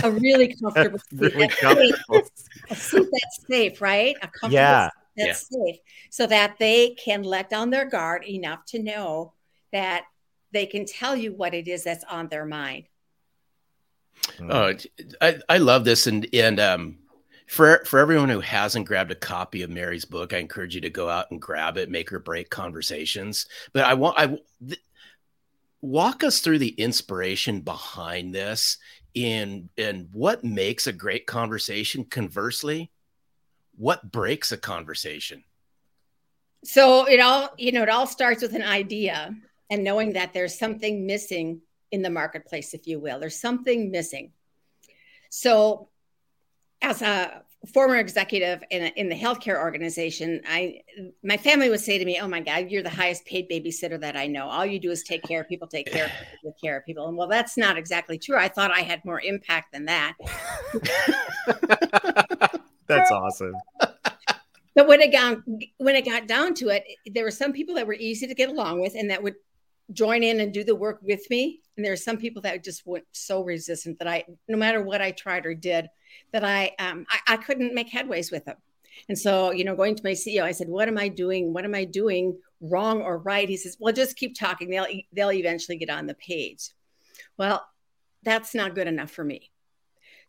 A 0.00 0.12
really 0.12 0.54
comfortable 0.62 1.00
seat. 1.10 1.18
really 1.34 1.48
comfortable. 1.48 2.22
A 2.70 2.76
seat 2.76 3.08
that's 3.10 3.46
safe, 3.48 3.80
right? 3.80 4.14
A 4.22 4.28
comfortable 4.28 4.52
yeah 4.52 4.90
that's 5.18 5.48
yeah. 5.50 5.58
safe 5.66 5.76
so 6.10 6.26
that 6.26 6.56
they 6.58 6.90
can 6.90 7.22
let 7.22 7.50
down 7.50 7.70
their 7.70 7.84
guard 7.84 8.24
enough 8.24 8.64
to 8.66 8.82
know 8.82 9.34
that 9.72 10.04
they 10.52 10.66
can 10.66 10.86
tell 10.86 11.14
you 11.14 11.32
what 11.32 11.54
it 11.54 11.68
is 11.68 11.84
that's 11.84 12.04
on 12.04 12.28
their 12.28 12.46
mind. 12.46 12.84
Oh, 14.48 14.74
I, 15.20 15.38
I 15.48 15.58
love 15.58 15.84
this. 15.84 16.06
And, 16.06 16.26
and, 16.32 16.58
um, 16.58 16.98
for, 17.46 17.82
for 17.86 17.98
everyone 17.98 18.28
who 18.28 18.40
hasn't 18.40 18.86
grabbed 18.86 19.10
a 19.10 19.14
copy 19.14 19.62
of 19.62 19.70
Mary's 19.70 20.04
book, 20.04 20.34
I 20.34 20.38
encourage 20.38 20.74
you 20.74 20.82
to 20.82 20.90
go 20.90 21.08
out 21.08 21.30
and 21.30 21.40
grab 21.40 21.78
it, 21.78 21.90
make 21.90 22.12
or 22.12 22.18
break 22.18 22.50
conversations. 22.50 23.46
But 23.72 23.84
I 23.84 23.94
want, 23.94 24.18
I, 24.18 24.38
th- 24.66 24.82
walk 25.80 26.24
us 26.24 26.40
through 26.40 26.58
the 26.58 26.68
inspiration 26.70 27.60
behind 27.60 28.34
this 28.34 28.76
in, 29.14 29.70
and 29.78 30.08
what 30.12 30.44
makes 30.44 30.86
a 30.86 30.92
great 30.92 31.26
conversation. 31.26 32.04
Conversely, 32.04 32.90
what 33.78 34.10
breaks 34.10 34.52
a 34.52 34.58
conversation? 34.58 35.44
So 36.64 37.06
it 37.06 37.20
all, 37.20 37.50
you 37.56 37.72
know, 37.72 37.82
it 37.82 37.88
all 37.88 38.06
starts 38.06 38.42
with 38.42 38.54
an 38.54 38.62
idea 38.62 39.34
and 39.70 39.84
knowing 39.84 40.14
that 40.14 40.34
there's 40.34 40.58
something 40.58 41.06
missing 41.06 41.60
in 41.90 42.02
the 42.02 42.10
marketplace, 42.10 42.74
if 42.74 42.86
you 42.86 42.98
will. 42.98 43.20
There's 43.20 43.40
something 43.40 43.90
missing. 43.90 44.32
So, 45.30 45.88
as 46.80 47.02
a 47.02 47.42
former 47.72 47.96
executive 47.96 48.62
in, 48.70 48.84
a, 48.84 48.86
in 48.96 49.08
the 49.08 49.18
healthcare 49.18 49.58
organization, 49.58 50.40
I 50.48 50.82
my 51.24 51.36
family 51.36 51.70
would 51.70 51.80
say 51.80 51.98
to 51.98 52.04
me, 52.04 52.18
"Oh 52.20 52.28
my 52.28 52.40
God, 52.40 52.70
you're 52.70 52.82
the 52.82 52.90
highest 52.90 53.24
paid 53.26 53.50
babysitter 53.50 54.00
that 54.00 54.16
I 54.16 54.26
know. 54.26 54.48
All 54.48 54.64
you 54.64 54.78
do 54.78 54.90
is 54.90 55.02
take 55.02 55.22
care 55.22 55.40
of 55.40 55.48
people, 55.48 55.66
take 55.66 55.90
care 55.90 56.06
of 56.06 56.10
people, 56.30 56.52
take 56.52 56.60
care 56.62 56.76
of 56.78 56.86
people." 56.86 57.08
And 57.08 57.16
well, 57.16 57.28
that's 57.28 57.56
not 57.56 57.76
exactly 57.76 58.18
true. 58.18 58.36
I 58.36 58.48
thought 58.48 58.70
I 58.70 58.80
had 58.80 59.04
more 59.04 59.20
impact 59.20 59.72
than 59.72 59.86
that. 59.86 60.14
That's 62.88 63.10
awesome. 63.10 63.54
but 63.80 64.86
when 64.86 65.00
it 65.00 65.12
got 65.12 65.38
when 65.78 65.94
it 65.96 66.04
got 66.04 66.26
down 66.26 66.54
to 66.54 66.68
it, 66.68 66.84
there 67.06 67.24
were 67.24 67.30
some 67.30 67.52
people 67.52 67.74
that 67.76 67.86
were 67.86 67.94
easy 67.94 68.26
to 68.26 68.34
get 68.34 68.48
along 68.48 68.80
with 68.80 68.94
and 68.94 69.10
that 69.10 69.22
would 69.22 69.34
join 69.92 70.22
in 70.22 70.40
and 70.40 70.52
do 70.52 70.64
the 70.64 70.74
work 70.74 71.00
with 71.02 71.28
me. 71.30 71.60
And 71.76 71.84
there 71.84 71.92
are 71.92 71.96
some 71.96 72.16
people 72.16 72.42
that 72.42 72.64
just 72.64 72.86
went 72.86 73.04
so 73.12 73.42
resistant 73.42 73.98
that 73.98 74.08
I, 74.08 74.24
no 74.48 74.56
matter 74.56 74.82
what 74.82 75.00
I 75.00 75.12
tried 75.12 75.46
or 75.46 75.54
did, 75.54 75.88
that 76.32 76.44
I 76.44 76.72
um, 76.78 77.06
I, 77.10 77.34
I 77.34 77.36
couldn't 77.36 77.74
make 77.74 77.90
headways 77.90 78.32
with 78.32 78.44
them. 78.44 78.56
And 79.08 79.18
so, 79.18 79.52
you 79.52 79.64
know, 79.64 79.76
going 79.76 79.94
to 79.94 80.02
my 80.04 80.12
CEO, 80.12 80.42
I 80.42 80.52
said, 80.52 80.68
"What 80.68 80.88
am 80.88 80.98
I 80.98 81.08
doing? 81.08 81.52
What 81.52 81.64
am 81.64 81.74
I 81.74 81.84
doing 81.84 82.38
wrong 82.60 83.02
or 83.02 83.18
right?" 83.18 83.48
He 83.48 83.56
says, 83.56 83.76
"Well, 83.78 83.92
just 83.92 84.16
keep 84.16 84.36
talking. 84.36 84.70
They'll 84.70 84.86
they'll 85.12 85.32
eventually 85.32 85.76
get 85.76 85.90
on 85.90 86.06
the 86.06 86.14
page." 86.14 86.70
Well, 87.36 87.64
that's 88.24 88.54
not 88.54 88.74
good 88.74 88.88
enough 88.88 89.10
for 89.10 89.24
me. 89.24 89.50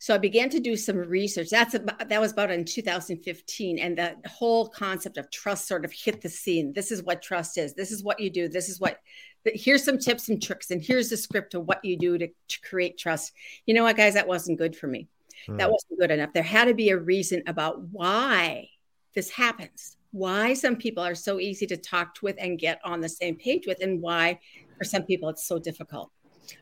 So 0.02 0.16
I 0.16 0.18
began 0.18 0.50
to 0.52 0.62
do 0.62 0.78
some 0.78 0.98
research. 0.98 1.50
That's 1.50 1.74
about, 1.74 2.08
that 2.08 2.22
was 2.22 2.32
about 2.32 2.52
in 2.52 2.64
2015, 2.64 3.80
and 3.80 3.98
the 3.98 4.16
whole 4.28 4.70
concept 4.70 5.18
of 5.18 5.30
trust 5.30 5.68
sort 5.68 5.84
of 5.84 5.92
hit 5.92 6.22
the 6.22 6.30
scene. 6.30 6.72
This 6.72 6.90
is 6.90 7.04
what 7.04 7.22
trust 7.22 7.58
is. 7.58 7.74
This 7.74 7.92
is 7.92 8.02
what 8.02 8.20
you 8.20 8.30
do. 8.30 8.48
This 8.48 8.70
is 8.70 8.80
what. 8.80 9.00
Here's 9.46 9.84
some 9.84 9.98
tips 9.98 10.30
and 10.30 10.42
tricks, 10.42 10.72
and 10.72 10.82
here's 10.82 11.10
the 11.10 11.18
script 11.18 11.54
of 11.54 11.66
what 11.66 11.84
you 11.84 11.98
do 11.98 12.18
to, 12.18 12.28
to 12.28 12.62
create 12.62 12.98
trust. 12.98 13.34
You 13.66 13.74
know 13.74 13.84
what, 13.84 13.98
guys? 13.98 14.14
That 14.14 14.28
wasn't 14.28 14.58
good 14.58 14.76
for 14.76 14.88
me. 14.88 15.10
Hmm. 15.46 15.58
That 15.58 15.70
wasn't 15.70 16.00
good 16.00 16.12
enough. 16.12 16.32
There 16.34 16.44
had 16.44 16.66
to 16.66 16.74
be 16.74 16.90
a 16.90 16.98
reason 16.98 17.44
about 17.46 17.82
why 17.90 18.70
this 19.16 19.30
happens. 19.30 19.98
Why 20.12 20.54
some 20.54 20.78
people 20.78 21.04
are 21.04 21.16
so 21.16 21.40
easy 21.40 21.68
to 21.68 21.78
talk 21.78 22.16
with 22.22 22.38
and 22.40 22.58
get 22.58 22.80
on 22.86 23.02
the 23.02 23.10
same 23.10 23.36
page 23.36 23.68
with, 23.68 23.82
and 23.82 24.02
why 24.02 24.40
for 24.78 24.86
some 24.86 25.04
people 25.04 25.28
it's 25.28 25.46
so 25.46 25.60
difficult. 25.60 26.10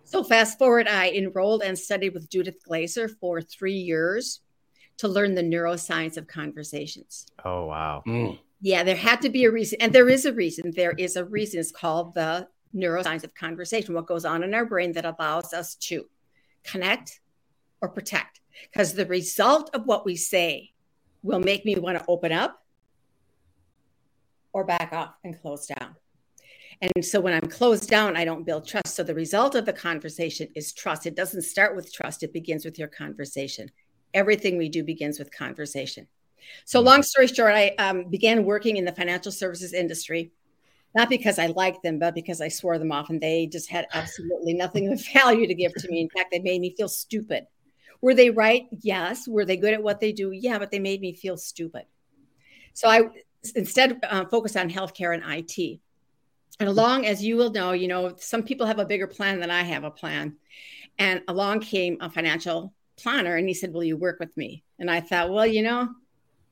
So 0.04 0.23
fast 0.23 0.58
forward, 0.58 0.88
I 0.88 1.10
enrolled 1.12 1.63
and 1.63 1.78
studied 1.78 2.13
with 2.13 2.30
Judith 2.30 2.63
Glaser 2.63 3.08
for 3.08 3.41
three 3.41 3.73
years 3.73 4.41
to 4.97 5.08
learn 5.08 5.36
the 5.36 5.43
neuroscience 5.43 6.17
of 6.17 6.28
conversations. 6.28 7.28
Oh 7.43 7.65
wow. 7.65 8.04
Mm. 8.08 8.39
Yeah, 8.62 8.84
there 8.84 8.95
had 8.95 9.21
to 9.21 9.30
be 9.30 9.45
a 9.45 9.52
reason, 9.52 9.80
and 9.82 9.93
there 9.93 10.10
is 10.10 10.26
a 10.26 10.34
reason. 10.34 10.71
There 10.76 10.93
is 10.93 11.15
a 11.15 11.26
reason. 11.26 11.60
It's 11.60 11.71
called 11.71 12.15
the 12.15 12.47
neuroscience 12.76 13.23
of 13.23 13.36
conversation, 13.36 13.93
what 13.93 14.08
goes 14.08 14.26
on 14.26 14.43
in 14.43 14.54
our 14.54 14.65
brain 14.65 14.93
that 14.93 15.06
allows 15.06 15.54
us 15.54 15.76
to 15.76 16.06
connect 16.63 17.21
or 17.82 17.89
protect. 17.89 18.41
Because 18.71 18.93
the 18.93 19.06
result 19.06 19.69
of 19.76 19.86
what 19.86 20.06
we 20.06 20.15
say 20.15 20.71
will 21.21 21.39
make 21.39 21.65
me 21.65 21.76
want 21.76 22.00
to 22.00 22.06
open 22.08 22.32
up 22.32 22.63
or 24.54 24.63
back 24.63 24.91
off 24.91 25.13
and 25.23 25.39
close 25.39 25.67
down. 25.67 25.95
And 26.82 27.04
so 27.04 27.20
when 27.20 27.34
I'm 27.34 27.50
closed 27.50 27.90
down, 27.90 28.16
I 28.16 28.26
don't 28.26 28.46
build 28.46 28.68
trust. 28.68 28.96
So 28.96 29.04
the 29.04 29.16
result 29.16 29.56
of 29.56 29.66
the 29.66 29.74
conversation 29.74 30.48
is 30.56 30.74
trust. 30.74 31.06
It 31.06 31.16
doesn't 31.16 31.42
start 31.42 31.76
with 31.76 31.94
trust, 31.94 32.24
it 32.24 32.34
begins 32.34 32.66
with 32.66 32.78
your 32.78 32.88
conversation. 32.88 33.72
Everything 34.13 34.58
we 34.58 34.70
do 34.70 34.84
begins 34.84 35.20
with 35.20 35.36
conversation. 35.36 36.08
So, 36.66 36.80
long 36.80 37.04
story 37.04 37.28
short, 37.28 37.54
I 37.54 37.70
um, 37.78 38.10
began 38.10 38.46
working 38.46 38.78
in 38.78 38.86
the 38.86 38.92
financial 38.94 39.32
services 39.32 39.74
industry, 39.74 40.32
not 40.96 41.10
because 41.10 41.40
I 41.40 41.48
liked 41.48 41.84
them, 41.84 42.00
but 42.00 42.16
because 42.16 42.40
I 42.40 42.48
swore 42.48 42.80
them 42.80 42.92
off 42.92 43.10
and 43.10 43.20
they 43.20 43.48
just 43.48 43.70
had 43.70 43.88
absolutely 43.94 44.54
nothing 44.54 44.92
of 44.92 45.06
value 45.13 45.48
to 45.48 45.54
give 45.54 45.74
to 45.74 45.88
me. 45.90 46.02
In 46.02 46.10
fact, 46.10 46.32
they 46.32 46.40
made 46.40 46.62
me 46.62 46.74
feel 46.76 46.88
stupid. 46.88 47.48
Were 48.02 48.13
they 48.13 48.30
right? 48.30 48.68
Yes. 48.82 49.28
Were 49.28 49.44
they 49.44 49.58
good 49.58 49.74
at 49.74 49.84
what 49.84 50.00
they 50.00 50.12
do? 50.12 50.32
Yeah, 50.32 50.60
but 50.60 50.72
they 50.72 50.80
made 50.80 51.02
me 51.02 51.13
feel 51.13 51.36
stupid. 51.36 51.84
So 52.74 52.88
I 52.88 53.02
instead 53.56 54.00
uh, 54.04 54.26
focused 54.26 54.56
on 54.56 54.70
healthcare 54.70 55.13
and 55.13 55.24
IT 55.26 55.80
and 56.60 56.70
along 56.70 57.06
as 57.06 57.24
you 57.24 57.36
will 57.36 57.52
know 57.52 57.72
you 57.72 57.88
know 57.88 58.13
some 58.17 58.43
people 58.43 58.65
have 58.65 58.80
a 58.80 58.86
bigger 58.86 59.08
plan 59.08 59.39
than 59.39 59.52
i 59.52 59.62
have 59.63 59.84
a 59.84 59.91
plan. 59.91 60.36
And 61.00 61.22
along 61.28 61.60
came 61.60 61.98
a 62.02 62.10
financial 62.10 62.74
planner 63.00 63.36
and 63.36 63.48
he 63.48 63.54
said 63.54 63.72
will 63.72 63.84
you 63.84 63.98
work 63.98 64.20
with 64.20 64.36
me? 64.38 64.63
And 64.80 64.89
i 64.89 65.00
thought 65.00 65.32
well 65.32 65.46
you 65.46 65.63
know 65.63 65.89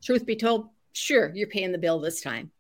truth 0.04 0.26
be 0.26 0.36
told 0.36 0.70
sure 0.94 1.32
you're 1.34 1.48
paying 1.48 1.72
the 1.72 1.78
bill 1.78 2.00
this 2.00 2.22
time. 2.22 2.52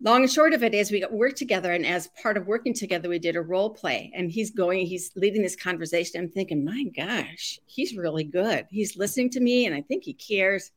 Long 0.00 0.22
and 0.22 0.30
short 0.30 0.54
of 0.54 0.62
it 0.62 0.74
is 0.74 0.92
we 0.92 1.00
got 1.00 1.12
work 1.12 1.34
together 1.34 1.72
and 1.72 1.84
as 1.84 2.08
part 2.22 2.36
of 2.36 2.46
working 2.46 2.72
together 2.72 3.08
we 3.08 3.18
did 3.18 3.34
a 3.34 3.40
role 3.40 3.70
play 3.70 4.12
and 4.14 4.30
he's 4.30 4.50
going 4.50 4.86
he's 4.86 5.12
leading 5.16 5.42
this 5.42 5.56
conversation. 5.56 6.20
I'm 6.20 6.30
thinking 6.30 6.64
my 6.64 6.84
gosh 6.96 7.60
he's 7.66 7.96
really 7.96 8.24
good. 8.24 8.66
He's 8.70 8.96
listening 8.96 9.30
to 9.30 9.40
me 9.40 9.66
and 9.66 9.74
i 9.74 9.82
think 9.82 10.04
he 10.04 10.14
cares. 10.14 10.72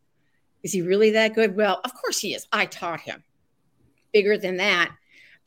Is 0.64 0.72
he 0.72 0.84
really 0.84 1.12
that 1.12 1.34
good? 1.34 1.56
Well 1.56 1.82
of 1.84 1.94
course 1.96 2.20
he 2.20 2.36
is. 2.36 2.48
I 2.52 2.66
taught 2.68 3.02
him. 3.02 3.24
Bigger 4.14 4.38
than 4.38 4.58
that 4.58 4.92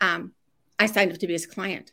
um, 0.00 0.32
I 0.78 0.86
signed 0.86 1.12
up 1.12 1.18
to 1.18 1.26
be 1.26 1.32
his 1.32 1.46
client. 1.46 1.92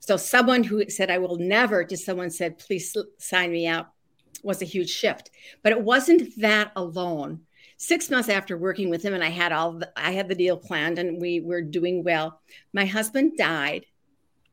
So 0.00 0.16
someone 0.16 0.64
who 0.64 0.88
said 0.90 1.10
I 1.10 1.18
will 1.18 1.36
never 1.36 1.82
to 1.84 1.96
someone 1.96 2.30
said 2.30 2.58
please 2.58 2.94
sign 3.18 3.50
me 3.50 3.66
up 3.66 3.94
was 4.42 4.62
a 4.62 4.66
huge 4.66 4.90
shift. 4.90 5.30
But 5.62 5.72
it 5.72 5.80
wasn't 5.80 6.38
that 6.40 6.72
alone. 6.76 7.40
Six 7.76 8.10
months 8.10 8.28
after 8.28 8.56
working 8.56 8.88
with 8.88 9.02
him, 9.02 9.14
and 9.14 9.24
I 9.24 9.30
had 9.30 9.52
all 9.52 9.72
the, 9.72 9.90
I 9.96 10.12
had 10.12 10.28
the 10.28 10.34
deal 10.34 10.56
planned, 10.56 10.98
and 10.98 11.20
we 11.20 11.40
were 11.40 11.60
doing 11.60 12.04
well. 12.04 12.40
My 12.72 12.84
husband 12.84 13.36
died 13.36 13.86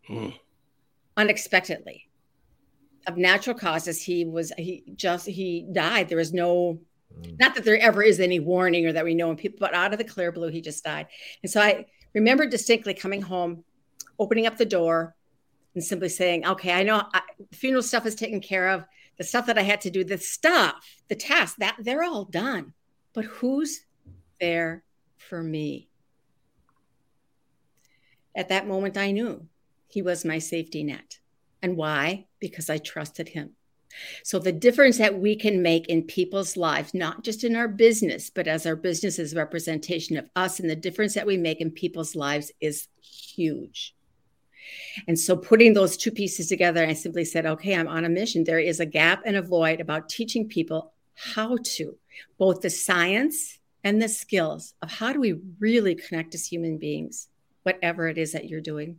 hmm. 0.08 0.30
unexpectedly 1.16 2.08
of 3.08 3.18
natural 3.18 3.56
causes. 3.56 4.02
He 4.02 4.26
was 4.26 4.52
he 4.58 4.84
just 4.96 5.28
he 5.28 5.68
died. 5.72 6.10
There 6.10 6.18
was 6.18 6.34
no 6.34 6.80
hmm. 7.14 7.36
not 7.40 7.56
that 7.56 7.64
there 7.64 7.78
ever 7.78 8.02
is 8.02 8.20
any 8.20 8.40
warning 8.40 8.86
or 8.86 8.94
that 8.94 9.06
we 9.06 9.14
know 9.14 9.30
in 9.30 9.38
people, 9.38 9.58
but 9.60 9.76
out 9.76 9.94
of 9.94 10.00
the 10.00 10.06
clear 10.06 10.32
blue, 10.32 10.50
he 10.50 10.62
just 10.62 10.84
died. 10.84 11.08
And 11.44 11.52
so 11.52 11.62
I 11.62 11.86
remember 12.14 12.46
distinctly 12.46 12.94
coming 12.94 13.22
home, 13.22 13.64
opening 14.20 14.46
up 14.46 14.58
the 14.58 14.66
door, 14.66 15.16
and 15.74 15.84
simply 15.84 16.10
saying, 16.10 16.46
"Okay, 16.46 16.72
I 16.72 16.84
know 16.84 17.04
I, 17.14 17.22
the 17.50 17.56
funeral 17.56 17.84
stuff 17.84 18.06
is 18.06 18.16
taken 18.16 18.42
care 18.42 18.70
of. 18.70 18.84
The 19.18 19.24
stuff 19.24 19.46
that 19.46 19.58
I 19.58 19.62
had 19.62 19.82
to 19.82 19.90
do, 19.90 20.04
the 20.04 20.18
stuff, 20.18 21.02
the 21.08 21.16
tasks, 21.16 21.58
that 21.60 21.78
they're 21.80 22.04
all 22.04 22.26
done. 22.26 22.74
But 23.14 23.26
who's 23.26 23.86
there 24.40 24.84
for 25.18 25.42
me?" 25.42 25.90
At 28.36 28.50
that 28.50 28.68
moment, 28.68 28.98
I 28.98 29.12
knew 29.12 29.48
he 29.88 30.02
was 30.02 30.26
my 30.26 30.40
safety 30.40 30.84
net. 30.84 31.20
And 31.62 31.78
why? 31.78 32.28
Because 32.40 32.70
I 32.70 32.78
trusted 32.78 33.30
him. 33.30 33.56
So, 34.24 34.40
the 34.40 34.52
difference 34.52 34.98
that 34.98 35.20
we 35.20 35.36
can 35.36 35.62
make 35.62 35.88
in 35.88 36.04
people's 36.04 36.58
lives, 36.58 36.94
not 36.94 37.24
just 37.24 37.44
in 37.44 37.56
our 37.56 37.68
business, 37.68 38.30
but 38.30 38.48
as 38.48 38.66
our 38.66 38.76
business 38.76 39.20
is 39.20 39.36
representation 39.36 40.18
of 40.18 40.30
us, 40.36 40.60
and 40.60 40.70
the 40.70 40.76
difference 40.76 41.14
that 41.14 41.28
we 41.28 41.38
make 41.38 41.62
in 41.62 41.72
people's 41.72 42.16
lives 42.16 42.52
is 42.60 42.88
huge. 43.02 43.94
And 45.08 45.20
so, 45.20 45.36
putting 45.36 45.74
those 45.74 45.98
two 45.98 46.12
pieces 46.12 46.48
together, 46.48 46.86
I 46.86 46.94
simply 46.94 47.26
said, 47.26 47.46
okay, 47.46 47.76
I'm 47.76 47.88
on 47.88 48.06
a 48.06 48.10
mission. 48.10 48.44
There 48.44 48.60
is 48.60 48.80
a 48.80 48.86
gap 48.86 49.24
and 49.26 49.36
a 49.36 49.42
void 49.42 49.82
about 49.82 50.10
teaching 50.10 50.48
people 50.48 50.94
how 51.16 51.58
to, 51.64 51.98
both 52.38 52.62
the 52.62 52.70
science 52.70 53.60
and 53.84 54.02
the 54.02 54.10
skills 54.10 54.74
of 54.82 54.92
how 54.92 55.14
do 55.14 55.20
we 55.20 55.40
really 55.60 55.96
connect 55.96 56.36
as 56.36 56.46
human 56.46 56.78
beings, 56.78 57.28
whatever 57.64 58.08
it 58.08 58.18
is 58.18 58.32
that 58.32 58.48
you're 58.48 58.62
doing. 58.62 58.98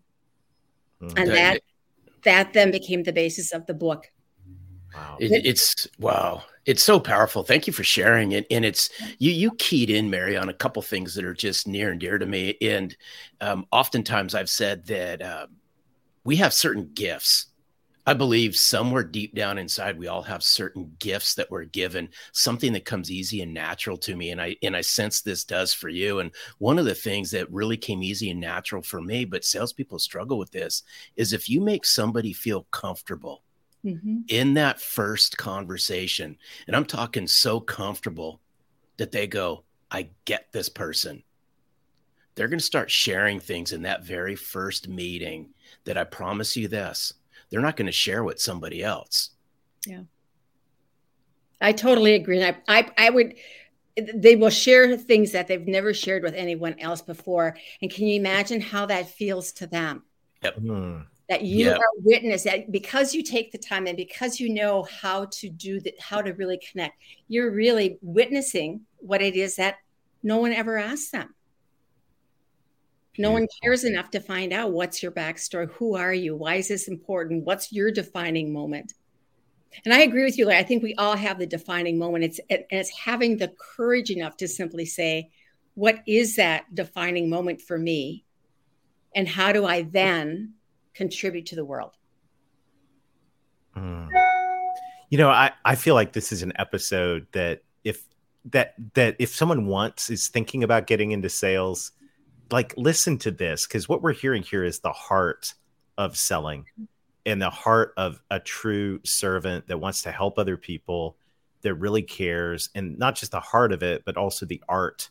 Mm-hmm. 1.00 1.18
And 1.18 1.30
that 1.30 1.60
that 2.24 2.52
then 2.52 2.70
became 2.70 3.02
the 3.02 3.12
basis 3.12 3.52
of 3.52 3.66
the 3.66 3.74
book 3.74 4.10
Wow. 4.94 5.16
It, 5.20 5.46
it's 5.46 5.86
wow. 5.98 6.42
It's 6.64 6.82
so 6.82 7.00
powerful. 7.00 7.42
Thank 7.42 7.66
you 7.66 7.72
for 7.72 7.82
sharing 7.82 8.32
it. 8.32 8.46
And 8.50 8.64
it's 8.64 8.90
you 9.18 9.32
you 9.32 9.52
keyed 9.52 9.90
in, 9.90 10.10
Mary, 10.10 10.36
on 10.36 10.48
a 10.48 10.54
couple 10.54 10.82
things 10.82 11.14
that 11.14 11.24
are 11.24 11.34
just 11.34 11.66
near 11.66 11.90
and 11.90 12.00
dear 12.00 12.18
to 12.18 12.26
me. 12.26 12.56
And 12.60 12.96
um, 13.40 13.66
oftentimes 13.72 14.34
I've 14.34 14.50
said 14.50 14.86
that 14.86 15.22
uh, 15.22 15.46
we 16.24 16.36
have 16.36 16.52
certain 16.52 16.90
gifts. 16.94 17.46
I 18.04 18.14
believe 18.14 18.56
somewhere 18.56 19.04
deep 19.04 19.32
down 19.32 19.58
inside, 19.58 19.96
we 19.96 20.08
all 20.08 20.22
have 20.22 20.42
certain 20.42 20.92
gifts 20.98 21.36
that 21.36 21.48
we're 21.52 21.64
given, 21.64 22.08
something 22.32 22.72
that 22.72 22.84
comes 22.84 23.12
easy 23.12 23.42
and 23.42 23.54
natural 23.54 23.96
to 23.98 24.16
me. 24.16 24.30
And 24.30 24.40
I 24.40 24.56
and 24.62 24.76
I 24.76 24.80
sense 24.80 25.20
this 25.20 25.44
does 25.44 25.72
for 25.72 25.88
you. 25.88 26.18
And 26.18 26.32
one 26.58 26.78
of 26.78 26.84
the 26.84 26.96
things 26.96 27.30
that 27.30 27.50
really 27.52 27.76
came 27.76 28.02
easy 28.02 28.30
and 28.30 28.40
natural 28.40 28.82
for 28.82 29.00
me, 29.00 29.24
but 29.24 29.44
salespeople 29.44 30.00
struggle 30.00 30.36
with 30.38 30.50
this, 30.50 30.82
is 31.16 31.32
if 31.32 31.48
you 31.48 31.60
make 31.60 31.84
somebody 31.84 32.32
feel 32.32 32.66
comfortable 32.72 33.42
mm-hmm. 33.84 34.20
in 34.28 34.54
that 34.54 34.80
first 34.80 35.36
conversation. 35.36 36.36
And 36.66 36.76
I'm 36.76 36.84
talking 36.84 37.26
so 37.26 37.60
comfortable 37.60 38.40
that 38.96 39.12
they 39.12 39.26
go, 39.26 39.64
I 39.90 40.08
get 40.24 40.52
this 40.52 40.68
person. 40.68 41.22
They're 42.34 42.48
going 42.48 42.58
to 42.58 42.64
start 42.64 42.90
sharing 42.90 43.40
things 43.40 43.72
in 43.72 43.82
that 43.82 44.04
very 44.04 44.36
first 44.36 44.88
meeting 44.88 45.50
that 45.84 45.98
I 45.98 46.04
promise 46.04 46.56
you 46.56 46.68
this 46.68 47.14
they're 47.50 47.60
not 47.60 47.76
going 47.76 47.86
to 47.86 47.92
share 47.92 48.24
with 48.24 48.40
somebody 48.40 48.82
else. 48.82 49.28
Yeah. 49.86 50.04
I 51.60 51.72
totally 51.72 52.14
agree. 52.14 52.42
I, 52.42 52.56
I, 52.66 52.90
I 52.96 53.10
would, 53.10 53.34
they 53.94 54.36
will 54.36 54.48
share 54.48 54.96
things 54.96 55.32
that 55.32 55.48
they've 55.48 55.66
never 55.66 55.92
shared 55.92 56.22
with 56.22 56.32
anyone 56.32 56.80
else 56.80 57.02
before. 57.02 57.54
And 57.82 57.90
can 57.90 58.06
you 58.06 58.18
imagine 58.18 58.62
how 58.62 58.86
that 58.86 59.10
feels 59.10 59.52
to 59.52 59.66
them? 59.66 60.02
Yep. 60.42 60.60
Mm 60.60 61.04
that 61.28 61.42
you 61.42 61.66
yep. 61.66 61.78
are 61.78 62.00
witness 62.02 62.44
that 62.44 62.70
because 62.70 63.14
you 63.14 63.22
take 63.22 63.52
the 63.52 63.58
time 63.58 63.86
and 63.86 63.96
because 63.96 64.40
you 64.40 64.52
know 64.52 64.82
how 64.82 65.26
to 65.26 65.48
do 65.48 65.80
that 65.80 65.94
how 66.00 66.20
to 66.20 66.32
really 66.32 66.58
connect 66.58 66.96
you're 67.28 67.50
really 67.50 67.98
witnessing 68.02 68.80
what 68.98 69.22
it 69.22 69.34
is 69.34 69.56
that 69.56 69.76
no 70.22 70.38
one 70.38 70.52
ever 70.52 70.78
asks 70.78 71.10
them. 71.10 71.34
No 73.18 73.30
one 73.32 73.46
cares 73.62 73.84
enough 73.84 74.10
to 74.12 74.20
find 74.20 74.52
out 74.52 74.72
what's 74.72 75.02
your 75.02 75.12
backstory 75.12 75.70
who 75.72 75.96
are 75.96 76.14
you 76.14 76.34
why 76.34 76.56
is 76.56 76.68
this 76.68 76.88
important 76.88 77.44
what's 77.44 77.72
your 77.72 77.90
defining 77.90 78.52
moment. 78.52 78.94
And 79.84 79.92
i 79.92 80.00
agree 80.00 80.24
with 80.24 80.38
you 80.38 80.50
i 80.50 80.62
think 80.62 80.82
we 80.82 80.94
all 80.94 81.16
have 81.16 81.38
the 81.38 81.46
defining 81.46 81.98
moment. 81.98 82.24
It's 82.24 82.40
and 82.48 82.64
it's 82.70 82.90
having 82.90 83.36
the 83.36 83.52
courage 83.58 84.10
enough 84.10 84.36
to 84.38 84.48
simply 84.48 84.86
say 84.86 85.30
what 85.74 86.02
is 86.06 86.36
that 86.36 86.74
defining 86.74 87.30
moment 87.30 87.60
for 87.60 87.78
me? 87.78 88.24
And 89.14 89.28
how 89.28 89.52
do 89.52 89.66
i 89.66 89.82
then 89.82 90.54
contribute 90.94 91.46
to 91.46 91.56
the 91.56 91.64
world. 91.64 91.92
Mm. 93.76 94.08
You 95.10 95.18
know, 95.18 95.30
I, 95.30 95.52
I 95.64 95.74
feel 95.74 95.94
like 95.94 96.12
this 96.12 96.32
is 96.32 96.42
an 96.42 96.52
episode 96.56 97.26
that 97.32 97.62
if 97.84 98.04
that 98.46 98.74
that 98.94 99.16
if 99.18 99.34
someone 99.34 99.66
wants 99.66 100.10
is 100.10 100.28
thinking 100.28 100.64
about 100.64 100.86
getting 100.86 101.12
into 101.12 101.28
sales, 101.28 101.92
like 102.50 102.74
listen 102.76 103.18
to 103.18 103.30
this 103.30 103.66
because 103.66 103.88
what 103.88 104.02
we're 104.02 104.12
hearing 104.12 104.42
here 104.42 104.64
is 104.64 104.80
the 104.80 104.92
heart 104.92 105.54
of 105.98 106.16
selling 106.16 106.66
and 107.24 107.40
the 107.40 107.50
heart 107.50 107.92
of 107.96 108.20
a 108.30 108.38
true 108.40 109.00
servant 109.04 109.66
that 109.68 109.78
wants 109.78 110.02
to 110.02 110.12
help 110.12 110.38
other 110.38 110.56
people 110.56 111.16
that 111.62 111.74
really 111.74 112.02
cares 112.02 112.68
and 112.74 112.98
not 112.98 113.14
just 113.14 113.32
the 113.32 113.40
heart 113.40 113.72
of 113.72 113.82
it 113.82 114.02
but 114.04 114.16
also 114.16 114.44
the 114.44 114.62
art 114.68 115.10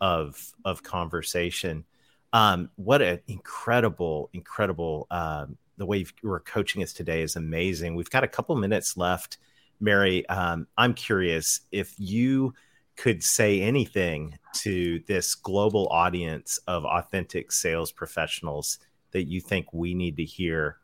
of 0.00 0.52
of 0.64 0.82
conversation 0.82 1.84
um, 2.32 2.70
what 2.76 3.02
an 3.02 3.20
incredible, 3.26 4.30
incredible 4.32 5.06
um, 5.10 5.56
the 5.76 5.86
way 5.86 6.04
you 6.22 6.30
are 6.30 6.40
coaching 6.40 6.82
us 6.82 6.92
today 6.92 7.22
is 7.22 7.36
amazing. 7.36 7.94
We've 7.94 8.10
got 8.10 8.22
a 8.22 8.28
couple 8.28 8.54
minutes 8.56 8.96
left, 8.96 9.38
Mary. 9.80 10.28
Um, 10.28 10.66
I'm 10.76 10.94
curious 10.94 11.60
if 11.72 11.94
you 11.98 12.54
could 12.96 13.24
say 13.24 13.62
anything 13.62 14.38
to 14.52 15.00
this 15.06 15.34
global 15.34 15.88
audience 15.88 16.60
of 16.66 16.84
authentic 16.84 17.50
sales 17.50 17.90
professionals 17.90 18.78
that 19.12 19.24
you 19.24 19.40
think 19.40 19.72
we 19.72 19.94
need 19.94 20.18
to 20.18 20.24
hear. 20.24 20.76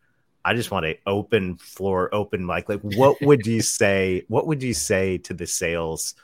I 0.45 0.55
just 0.55 0.71
want 0.71 0.87
to 0.87 0.97
open 1.07 1.59
floor, 1.59 2.09
open 2.15 2.47
mic. 2.47 2.69
Like, 2.69 2.81
what 2.81 3.21
would 3.21 3.47
you 3.47 3.61
say? 3.61 4.25
What 4.29 4.47
would 4.47 4.63
you 4.63 4.73
say 4.73 5.19
to 5.19 5.35
the 5.35 5.47
sales 5.47 6.15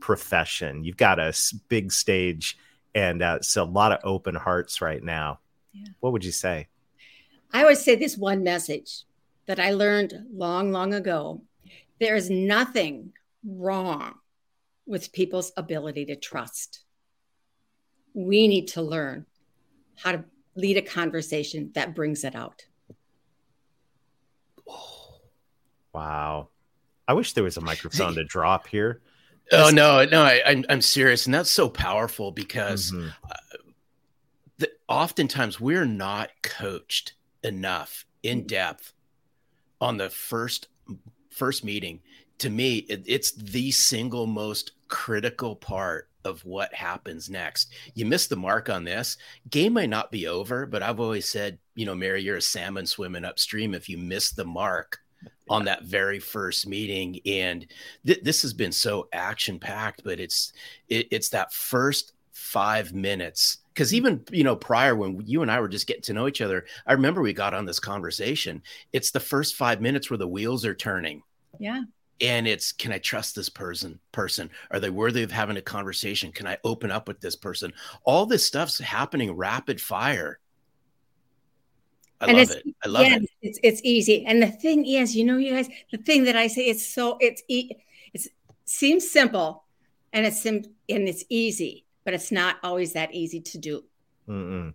profession? 0.00 0.84
You've 0.84 0.98
got 0.98 1.18
a 1.18 1.32
big 1.68 1.92
stage 1.92 2.58
and 2.94 3.22
uh, 3.22 3.40
so 3.40 3.62
a 3.62 3.64
lot 3.64 3.92
of 3.92 4.00
open 4.04 4.34
hearts 4.34 4.80
right 4.80 5.02
now. 5.02 5.40
yeah. 5.72 5.88
what 6.00 6.12
would 6.12 6.24
you 6.24 6.32
say? 6.32 6.68
I 7.52 7.64
would 7.64 7.78
say 7.78 7.94
this 7.94 8.16
one 8.16 8.42
message 8.42 9.04
that 9.46 9.58
I 9.58 9.70
learned 9.70 10.14
long, 10.32 10.70
long 10.72 10.94
ago. 10.94 11.42
There 12.00 12.14
is 12.14 12.30
nothing 12.30 13.12
wrong 13.44 14.14
with 14.86 15.12
people's 15.12 15.52
ability 15.56 16.06
to 16.06 16.16
trust. 16.16 16.80
We 18.14 18.48
need 18.48 18.68
to 18.68 18.82
learn 18.82 19.26
how 19.96 20.12
to 20.12 20.24
lead 20.54 20.76
a 20.76 20.82
conversation 20.82 21.70
that 21.74 21.94
brings 21.94 22.24
it 22.24 22.34
out. 22.34 22.64
Wow. 25.92 26.48
I 27.06 27.14
wish 27.14 27.32
there 27.32 27.44
was 27.44 27.56
a 27.56 27.62
microphone 27.62 28.14
to 28.16 28.24
drop 28.24 28.66
here. 28.66 29.00
Oh 29.52 29.70
no, 29.70 30.04
no, 30.04 30.22
I, 30.22 30.34
am 30.34 30.58
I'm, 30.58 30.64
I'm 30.68 30.82
serious, 30.82 31.26
and 31.26 31.34
that's 31.34 31.50
so 31.50 31.68
powerful 31.68 32.32
because 32.32 32.92
mm-hmm. 32.92 33.08
uh, 33.30 33.58
the, 34.58 34.70
oftentimes 34.88 35.60
we're 35.60 35.86
not 35.86 36.30
coached 36.42 37.14
enough 37.42 38.04
in 38.22 38.46
depth 38.46 38.92
on 39.80 39.96
the 39.96 40.10
first 40.10 40.68
first 41.30 41.64
meeting. 41.64 42.00
To 42.38 42.50
me, 42.50 42.78
it, 42.78 43.02
it's 43.06 43.32
the 43.32 43.70
single 43.70 44.26
most 44.26 44.72
critical 44.88 45.56
part 45.56 46.08
of 46.24 46.44
what 46.44 46.74
happens 46.74 47.30
next. 47.30 47.72
You 47.94 48.04
miss 48.06 48.26
the 48.26 48.36
mark 48.36 48.68
on 48.68 48.84
this. 48.84 49.16
Game 49.50 49.72
might 49.72 49.88
not 49.88 50.10
be 50.10 50.26
over, 50.26 50.66
but 50.66 50.82
I've 50.82 51.00
always 51.00 51.28
said, 51.28 51.58
you 51.74 51.86
know, 51.86 51.94
Mary, 51.94 52.22
you're 52.22 52.36
a 52.36 52.42
salmon 52.42 52.86
swimming 52.86 53.24
upstream 53.24 53.74
if 53.74 53.88
you 53.88 53.98
miss 53.98 54.30
the 54.30 54.44
mark 54.44 55.00
on 55.50 55.64
that 55.64 55.84
very 55.84 56.18
first 56.18 56.66
meeting 56.66 57.20
and 57.26 57.66
th- 58.06 58.22
this 58.22 58.42
has 58.42 58.52
been 58.52 58.72
so 58.72 59.08
action 59.12 59.58
packed 59.58 60.02
but 60.04 60.20
it's 60.20 60.52
it, 60.88 61.08
it's 61.10 61.30
that 61.30 61.52
first 61.52 62.12
five 62.32 62.92
minutes 62.92 63.58
because 63.74 63.92
even 63.92 64.22
you 64.30 64.44
know 64.44 64.54
prior 64.54 64.94
when 64.94 65.20
you 65.26 65.42
and 65.42 65.50
i 65.50 65.60
were 65.60 65.68
just 65.68 65.86
getting 65.86 66.02
to 66.02 66.12
know 66.12 66.28
each 66.28 66.40
other 66.40 66.66
i 66.86 66.92
remember 66.92 67.20
we 67.20 67.32
got 67.32 67.54
on 67.54 67.64
this 67.64 67.80
conversation. 67.80 68.62
It's 68.92 69.10
the 69.10 69.20
first 69.20 69.56
five 69.56 69.80
minutes 69.80 70.10
where 70.10 70.18
the 70.18 70.28
wheels 70.28 70.64
are 70.64 70.74
turning. 70.74 71.22
Yeah. 71.58 71.82
And 72.20 72.48
it's 72.48 72.72
can 72.72 72.92
i 72.92 72.98
trust 72.98 73.36
this 73.36 73.48
person 73.48 74.00
person? 74.12 74.50
Are 74.70 74.80
they 74.80 74.90
worthy 74.90 75.22
of 75.22 75.30
having 75.30 75.56
a 75.56 75.62
conversation? 75.62 76.32
Can 76.32 76.46
i 76.46 76.58
open 76.64 76.90
up 76.90 77.06
with 77.06 77.20
this 77.20 77.36
person? 77.36 77.72
All 78.04 78.26
this 78.26 78.44
stuff's 78.44 78.78
happening 78.78 79.32
rapid 79.32 79.80
fire 79.80 80.40
I 82.20 82.26
and 82.26 82.38
love 82.38 82.50
it. 82.50 82.64
I 82.84 82.88
love 82.88 83.06
yeah, 83.06 83.16
it. 83.16 83.30
It's 83.42 83.58
it's 83.62 83.80
easy. 83.84 84.24
And 84.26 84.42
the 84.42 84.48
thing 84.48 84.86
is, 84.86 85.14
you 85.14 85.24
know, 85.24 85.36
you 85.36 85.52
guys, 85.52 85.68
the 85.92 85.98
thing 85.98 86.24
that 86.24 86.36
I 86.36 86.48
say, 86.48 86.62
it's 86.66 86.86
so 86.86 87.16
it's 87.20 87.42
it 87.48 87.76
seems 88.64 89.08
simple, 89.08 89.64
and 90.12 90.26
it's 90.26 90.42
sim 90.42 90.64
and 90.88 91.08
it's 91.08 91.24
easy, 91.28 91.84
but 92.04 92.14
it's 92.14 92.32
not 92.32 92.56
always 92.62 92.92
that 92.94 93.14
easy 93.14 93.40
to 93.40 93.58
do. 93.58 93.84
Mm-mm. 94.28 94.74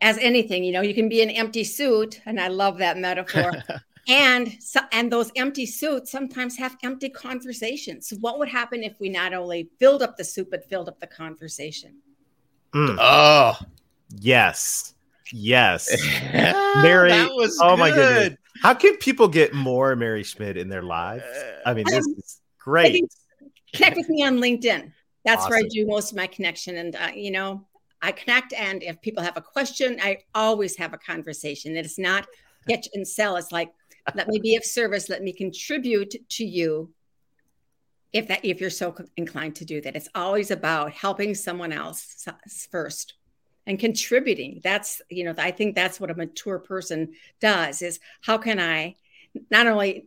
As 0.00 0.18
anything, 0.18 0.64
you 0.64 0.72
know, 0.72 0.82
you 0.82 0.94
can 0.94 1.08
be 1.08 1.22
an 1.22 1.30
empty 1.30 1.64
suit, 1.64 2.20
and 2.26 2.40
I 2.40 2.48
love 2.48 2.78
that 2.78 2.96
metaphor. 2.96 3.52
and 4.08 4.56
so, 4.62 4.80
and 4.92 5.12
those 5.12 5.30
empty 5.36 5.66
suits 5.66 6.10
sometimes 6.10 6.56
have 6.56 6.76
empty 6.82 7.08
conversations. 7.10 8.08
So 8.08 8.16
what 8.16 8.38
would 8.38 8.48
happen 8.48 8.82
if 8.82 8.98
we 8.98 9.08
not 9.08 9.34
only 9.34 9.68
filled 9.78 10.02
up 10.02 10.16
the 10.16 10.24
suit 10.24 10.50
but 10.50 10.68
filled 10.68 10.88
up 10.88 11.00
the 11.00 11.06
conversation? 11.06 11.96
Mm. 12.74 12.96
Oh, 12.98 13.58
yes. 14.20 14.93
Yes. 15.32 15.90
Mary. 16.32 17.12
oh 17.12 17.48
good. 17.48 17.78
my 17.78 17.90
goodness. 17.90 18.38
How 18.62 18.74
can 18.74 18.96
people 18.98 19.28
get 19.28 19.52
more 19.52 19.96
Mary 19.96 20.22
Schmidt 20.22 20.56
in 20.56 20.68
their 20.68 20.82
lives? 20.82 21.24
I 21.66 21.74
mean, 21.74 21.84
this 21.88 22.06
is 22.06 22.40
great. 22.58 23.04
Connect 23.72 23.96
with 23.96 24.08
me 24.08 24.24
on 24.24 24.38
LinkedIn. 24.38 24.92
That's 25.24 25.42
awesome. 25.42 25.50
where 25.50 25.58
I 25.60 25.68
do 25.68 25.86
most 25.86 26.12
of 26.12 26.16
my 26.16 26.26
connection. 26.26 26.76
And, 26.76 26.94
uh, 26.96 27.10
you 27.14 27.30
know, 27.30 27.66
I 28.00 28.12
connect. 28.12 28.52
And 28.52 28.82
if 28.82 29.00
people 29.00 29.22
have 29.22 29.36
a 29.36 29.40
question, 29.40 29.98
I 30.02 30.18
always 30.34 30.76
have 30.76 30.92
a 30.92 30.98
conversation. 30.98 31.76
It's 31.76 31.98
not 31.98 32.26
pitch 32.66 32.88
and 32.94 33.06
sell. 33.06 33.36
It's 33.36 33.52
like, 33.52 33.72
let 34.14 34.28
me 34.28 34.38
be 34.38 34.56
of 34.56 34.64
service. 34.64 35.08
Let 35.08 35.22
me 35.22 35.32
contribute 35.32 36.14
to 36.28 36.44
you 36.44 36.92
if 38.12 38.28
that 38.28 38.44
if 38.44 38.60
you're 38.60 38.70
so 38.70 38.94
inclined 39.16 39.56
to 39.56 39.64
do 39.64 39.80
that. 39.80 39.96
It's 39.96 40.08
always 40.14 40.50
about 40.50 40.92
helping 40.92 41.34
someone 41.34 41.72
else 41.72 42.26
first 42.70 43.14
and 43.66 43.78
contributing. 43.78 44.60
That's 44.62 45.00
you 45.08 45.24
know 45.24 45.34
i 45.38 45.50
think 45.50 45.74
that's 45.74 46.00
what 46.00 46.10
a 46.10 46.14
mature 46.14 46.58
person 46.58 47.14
does 47.40 47.82
is 47.82 48.00
how 48.20 48.38
can 48.38 48.60
i 48.60 48.96
not 49.50 49.66
only 49.66 50.06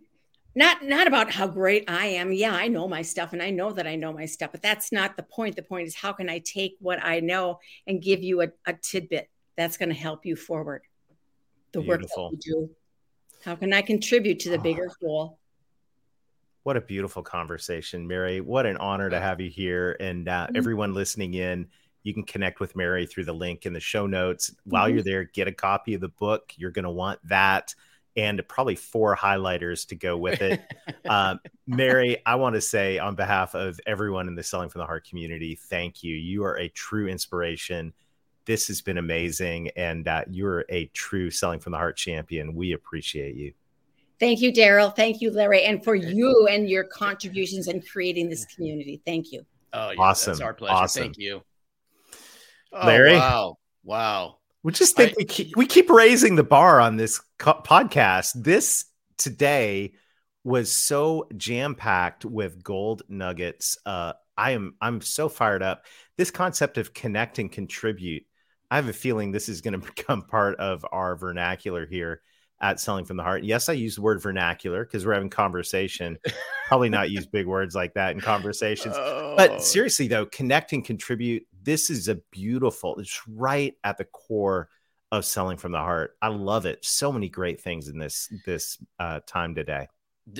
not 0.55 0.83
not 0.83 1.07
about 1.07 1.31
how 1.31 1.47
great 1.47 1.85
i 1.89 2.07
am. 2.07 2.31
Yeah 2.31 2.53
i 2.53 2.67
know 2.67 2.87
my 2.87 3.01
stuff 3.01 3.33
and 3.33 3.41
i 3.41 3.49
know 3.49 3.71
that 3.71 3.87
i 3.87 3.95
know 3.95 4.13
my 4.13 4.25
stuff 4.25 4.51
but 4.51 4.61
that's 4.61 4.91
not 4.91 5.17
the 5.17 5.23
point. 5.23 5.55
The 5.55 5.63
point 5.63 5.87
is 5.87 5.95
how 5.95 6.13
can 6.13 6.29
i 6.29 6.39
take 6.39 6.75
what 6.79 7.03
i 7.03 7.19
know 7.19 7.59
and 7.85 8.01
give 8.01 8.23
you 8.23 8.41
a, 8.41 8.49
a 8.65 8.73
tidbit 8.73 9.29
that's 9.55 9.77
going 9.77 9.89
to 9.89 9.95
help 9.95 10.25
you 10.25 10.35
forward? 10.35 10.83
The 11.71 11.81
Beautiful. 11.81 12.25
work 12.25 12.31
that 12.33 12.45
you 12.45 12.53
do. 12.53 12.69
How 13.43 13.55
can 13.55 13.73
i 13.73 13.81
contribute 13.81 14.39
to 14.41 14.49
the 14.49 14.59
bigger 14.59 14.89
goal 15.01 15.39
what 16.67 16.75
a 16.75 16.81
beautiful 16.81 17.23
conversation 17.23 18.05
mary. 18.05 18.41
What 18.41 18.65
an 18.65 18.75
honor 18.75 19.09
to 19.09 19.21
have 19.21 19.39
you 19.39 19.49
here 19.49 19.95
and 20.01 20.27
uh, 20.27 20.47
mm-hmm. 20.47 20.57
everyone 20.57 20.93
listening 20.93 21.33
in 21.33 21.69
you 22.07 22.13
can 22.13 22.23
connect 22.23 22.61
with 22.61 22.73
Mary 22.73 23.05
through 23.05 23.25
the 23.25 23.33
link 23.33 23.65
in 23.65 23.73
the 23.73 23.81
show 23.81 24.07
notes. 24.07 24.55
While 24.63 24.85
mm-hmm. 24.85 24.93
you're 24.93 25.03
there, 25.03 25.23
get 25.25 25.49
a 25.49 25.51
copy 25.51 25.93
of 25.93 25.99
the 25.99 26.07
book. 26.07 26.53
You're 26.55 26.71
going 26.71 26.85
to 26.85 26.89
want 26.89 27.19
that 27.27 27.75
and 28.15 28.41
probably 28.47 28.75
four 28.75 29.13
highlighters 29.13 29.85
to 29.89 29.95
go 29.95 30.17
with 30.17 30.41
it. 30.41 30.61
um, 31.09 31.41
Mary, 31.67 32.17
I 32.25 32.35
want 32.35 32.55
to 32.55 32.61
say 32.61 32.97
on 32.97 33.15
behalf 33.15 33.55
of 33.55 33.77
everyone 33.85 34.29
in 34.29 34.35
the 34.35 34.41
Selling 34.41 34.69
from 34.69 34.79
the 34.79 34.85
Heart 34.85 35.05
community, 35.05 35.55
thank 35.55 36.01
you. 36.01 36.15
You 36.15 36.45
are 36.45 36.57
a 36.57 36.69
true 36.69 37.09
inspiration. 37.09 37.93
This 38.45 38.69
has 38.69 38.81
been 38.81 38.97
amazing, 38.97 39.71
and 39.75 40.07
uh, 40.07 40.23
you're 40.29 40.63
a 40.69 40.85
true 40.93 41.29
Selling 41.29 41.59
from 41.59 41.73
the 41.73 41.77
Heart 41.77 41.97
champion. 41.97 42.55
We 42.55 42.71
appreciate 42.71 43.35
you. 43.35 43.51
Thank 44.17 44.39
you, 44.39 44.53
Darrell. 44.53 44.91
Thank 44.91 45.19
you, 45.19 45.29
Larry, 45.29 45.65
and 45.65 45.83
for 45.83 45.93
you 45.93 46.47
and 46.47 46.69
your 46.69 46.85
contributions 46.85 47.67
in 47.67 47.81
creating 47.81 48.29
this 48.29 48.45
community. 48.45 49.01
Thank 49.05 49.33
you. 49.33 49.45
Oh, 49.73 49.89
yeah, 49.89 49.99
awesome! 49.99 50.31
It's 50.31 50.41
our 50.41 50.53
pleasure. 50.53 50.73
Awesome. 50.73 51.03
Thank 51.03 51.17
you. 51.17 51.43
Oh, 52.71 52.85
Larry. 52.85 53.15
Wow. 53.15 53.57
Wow. 53.83 54.37
We 54.63 54.71
just 54.73 54.95
think 54.95 55.11
I, 55.11 55.15
we, 55.17 55.25
keep, 55.25 55.55
we 55.55 55.65
keep 55.65 55.89
raising 55.89 56.35
the 56.35 56.43
bar 56.43 56.81
on 56.81 56.97
this 56.97 57.21
co- 57.37 57.61
podcast. 57.63 58.33
This 58.35 58.85
today 59.17 59.93
was 60.43 60.71
so 60.71 61.27
jam 61.35 61.75
packed 61.75 62.25
with 62.25 62.63
gold 62.63 63.03
nuggets. 63.09 63.77
Uh, 63.85 64.13
I 64.37 64.51
am 64.51 64.75
I'm 64.81 65.01
so 65.01 65.29
fired 65.29 65.63
up. 65.63 65.85
This 66.17 66.31
concept 66.31 66.77
of 66.77 66.93
connect 66.93 67.39
and 67.39 67.51
contribute. 67.51 68.23
I 68.69 68.75
have 68.75 68.89
a 68.89 68.93
feeling 68.93 69.31
this 69.31 69.49
is 69.49 69.61
going 69.61 69.73
to 69.79 69.85
become 69.85 70.23
part 70.23 70.59
of 70.59 70.85
our 70.91 71.15
vernacular 71.15 71.85
here 71.85 72.21
at 72.59 72.79
Selling 72.79 73.05
from 73.05 73.17
the 73.17 73.23
Heart. 73.23 73.43
Yes, 73.43 73.69
I 73.69 73.73
use 73.73 73.95
the 73.95 74.01
word 74.01 74.21
vernacular 74.21 74.83
because 74.83 75.05
we're 75.05 75.13
having 75.13 75.29
conversation. 75.29 76.17
Probably 76.67 76.89
not 76.89 77.11
use 77.11 77.25
big 77.25 77.45
words 77.45 77.75
like 77.75 77.93
that 77.93 78.11
in 78.11 78.21
conversations. 78.21 78.95
Oh. 79.07 79.35
But 79.37 79.61
seriously, 79.61 80.07
though, 80.07 80.25
connect 80.25 80.73
and 80.73 80.83
contribute 80.83 81.45
this 81.67 81.89
is 81.89 82.07
a 82.07 82.15
beautiful, 82.31 82.97
it's 82.97 83.27
right 83.27 83.75
at 83.83 83.97
the 83.97 84.05
core 84.05 84.69
of 85.11 85.25
selling 85.25 85.57
from 85.57 85.73
the 85.73 85.77
heart. 85.77 86.15
I 86.21 86.29
love 86.29 86.65
it. 86.65 86.85
So 86.85 87.11
many 87.11 87.27
great 87.27 87.59
things 87.59 87.89
in 87.89 87.99
this 87.99 88.31
this 88.45 88.77
uh, 88.99 89.19
time 89.27 89.53
today. 89.53 89.89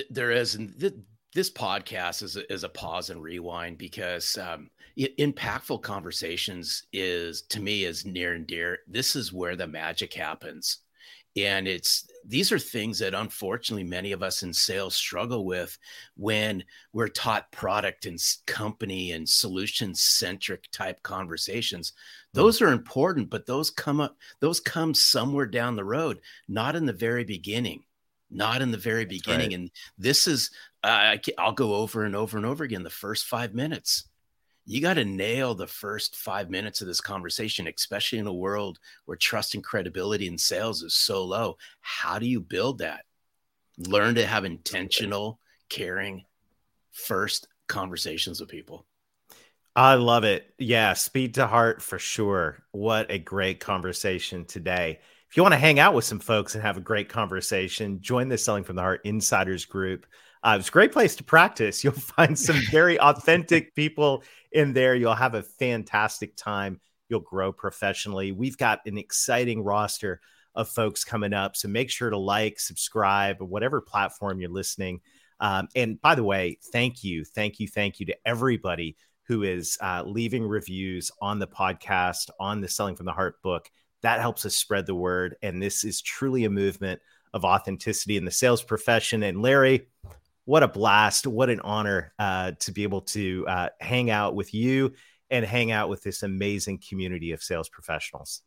There 0.08 0.30
is, 0.30 0.54
and 0.54 0.78
th- 0.80 0.94
this 1.34 1.50
podcast 1.50 2.22
is 2.22 2.36
a, 2.36 2.50
is 2.50 2.64
a 2.64 2.68
pause 2.70 3.10
and 3.10 3.22
rewind 3.22 3.76
because 3.76 4.38
um, 4.38 4.70
impactful 4.96 5.82
conversations 5.82 6.84
is 6.94 7.42
to 7.42 7.60
me 7.60 7.84
is 7.84 8.06
near 8.06 8.32
and 8.32 8.46
dear. 8.46 8.78
This 8.88 9.14
is 9.14 9.30
where 9.30 9.54
the 9.54 9.66
magic 9.66 10.14
happens 10.14 10.78
and 11.36 11.68
it's 11.68 12.08
these 12.24 12.52
are 12.52 12.58
things 12.58 12.98
that 12.98 13.14
unfortunately 13.14 13.84
many 13.84 14.12
of 14.12 14.22
us 14.22 14.42
in 14.42 14.52
sales 14.52 14.94
struggle 14.94 15.44
with 15.44 15.78
when 16.16 16.62
we're 16.92 17.08
taught 17.08 17.50
product 17.52 18.06
and 18.06 18.18
company 18.46 19.12
and 19.12 19.28
solution 19.28 19.94
centric 19.94 20.64
type 20.72 21.02
conversations 21.02 21.92
hmm. 22.34 22.40
those 22.40 22.60
are 22.62 22.72
important 22.72 23.30
but 23.30 23.46
those 23.46 23.70
come 23.70 24.00
up 24.00 24.16
those 24.40 24.60
come 24.60 24.94
somewhere 24.94 25.46
down 25.46 25.76
the 25.76 25.84
road 25.84 26.20
not 26.48 26.76
in 26.76 26.86
the 26.86 26.92
very 26.92 27.24
beginning 27.24 27.82
not 28.30 28.60
in 28.60 28.70
the 28.70 28.76
very 28.76 29.04
beginning 29.04 29.48
right. 29.48 29.58
and 29.58 29.70
this 29.96 30.26
is 30.26 30.50
uh, 30.84 31.16
i'll 31.38 31.52
go 31.52 31.74
over 31.74 32.04
and 32.04 32.14
over 32.14 32.36
and 32.36 32.46
over 32.46 32.64
again 32.64 32.82
the 32.82 32.90
first 32.90 33.26
five 33.26 33.54
minutes 33.54 34.08
you 34.68 34.82
got 34.82 34.94
to 34.94 35.04
nail 35.06 35.54
the 35.54 35.66
first 35.66 36.14
five 36.14 36.50
minutes 36.50 36.82
of 36.82 36.86
this 36.86 37.00
conversation, 37.00 37.66
especially 37.74 38.18
in 38.18 38.26
a 38.26 38.32
world 38.32 38.78
where 39.06 39.16
trust 39.16 39.54
and 39.54 39.64
credibility 39.64 40.26
in 40.26 40.36
sales 40.36 40.82
is 40.82 40.94
so 40.94 41.24
low. 41.24 41.56
How 41.80 42.18
do 42.18 42.26
you 42.26 42.38
build 42.38 42.78
that? 42.78 43.06
Learn 43.78 44.16
to 44.16 44.26
have 44.26 44.44
intentional, 44.44 45.40
caring, 45.70 46.24
first 46.92 47.48
conversations 47.66 48.40
with 48.40 48.50
people. 48.50 48.84
I 49.74 49.94
love 49.94 50.24
it. 50.24 50.52
Yeah, 50.58 50.92
speed 50.92 51.34
to 51.34 51.46
heart 51.46 51.80
for 51.80 51.98
sure. 51.98 52.62
What 52.72 53.10
a 53.10 53.18
great 53.18 53.60
conversation 53.60 54.44
today. 54.44 55.00
If 55.30 55.36
you 55.38 55.42
want 55.42 55.54
to 55.54 55.58
hang 55.58 55.78
out 55.78 55.94
with 55.94 56.04
some 56.04 56.20
folks 56.20 56.54
and 56.54 56.62
have 56.62 56.76
a 56.76 56.82
great 56.82 57.08
conversation, 57.08 58.02
join 58.02 58.28
the 58.28 58.36
Selling 58.36 58.64
from 58.64 58.76
the 58.76 58.82
Heart 58.82 59.00
Insiders 59.04 59.64
group. 59.64 60.04
Uh, 60.42 60.56
it's 60.58 60.68
a 60.68 60.72
great 60.72 60.92
place 60.92 61.16
to 61.16 61.24
practice. 61.24 61.82
You'll 61.84 61.92
find 61.94 62.38
some 62.38 62.60
very 62.70 62.98
authentic 63.00 63.74
people 63.74 64.22
in 64.52 64.72
there. 64.72 64.94
You'll 64.94 65.14
have 65.14 65.34
a 65.34 65.42
fantastic 65.42 66.36
time. 66.36 66.80
you'll 67.08 67.20
grow 67.20 67.52
professionally. 67.52 68.32
We've 68.32 68.58
got 68.58 68.80
an 68.84 68.98
exciting 68.98 69.62
roster 69.62 70.20
of 70.54 70.68
folks 70.68 71.04
coming 71.04 71.32
up. 71.32 71.56
So 71.56 71.68
make 71.68 71.88
sure 71.88 72.10
to 72.10 72.18
like, 72.18 72.60
subscribe, 72.60 73.40
whatever 73.40 73.80
platform 73.80 74.40
you're 74.40 74.50
listening. 74.50 75.00
Um, 75.40 75.68
and 75.74 76.00
by 76.00 76.14
the 76.14 76.24
way, 76.24 76.58
thank 76.72 77.04
you, 77.04 77.24
thank 77.24 77.60
you, 77.60 77.68
thank 77.68 78.00
you 78.00 78.06
to 78.06 78.16
everybody 78.26 78.96
who 79.28 79.42
is 79.42 79.78
uh, 79.80 80.02
leaving 80.04 80.46
reviews 80.46 81.10
on 81.20 81.38
the 81.38 81.46
podcast, 81.46 82.30
on 82.40 82.60
the 82.60 82.68
Selling 82.68 82.96
from 82.96 83.06
the 83.06 83.12
Heart 83.12 83.40
book. 83.42 83.70
That 84.02 84.20
helps 84.20 84.44
us 84.46 84.56
spread 84.56 84.86
the 84.86 84.94
word. 84.94 85.36
And 85.42 85.62
this 85.62 85.84
is 85.84 86.00
truly 86.00 86.44
a 86.44 86.50
movement 86.50 87.00
of 87.34 87.44
authenticity 87.44 88.16
in 88.16 88.24
the 88.24 88.30
sales 88.30 88.62
profession. 88.62 89.22
And 89.22 89.42
Larry, 89.42 89.86
what 90.48 90.62
a 90.62 90.68
blast. 90.68 91.26
What 91.26 91.50
an 91.50 91.60
honor 91.60 92.14
uh, 92.18 92.52
to 92.60 92.72
be 92.72 92.82
able 92.82 93.02
to 93.02 93.44
uh, 93.46 93.68
hang 93.80 94.08
out 94.08 94.34
with 94.34 94.54
you 94.54 94.94
and 95.28 95.44
hang 95.44 95.72
out 95.72 95.90
with 95.90 96.02
this 96.02 96.22
amazing 96.22 96.82
community 96.88 97.32
of 97.32 97.42
sales 97.42 97.68
professionals. 97.68 98.40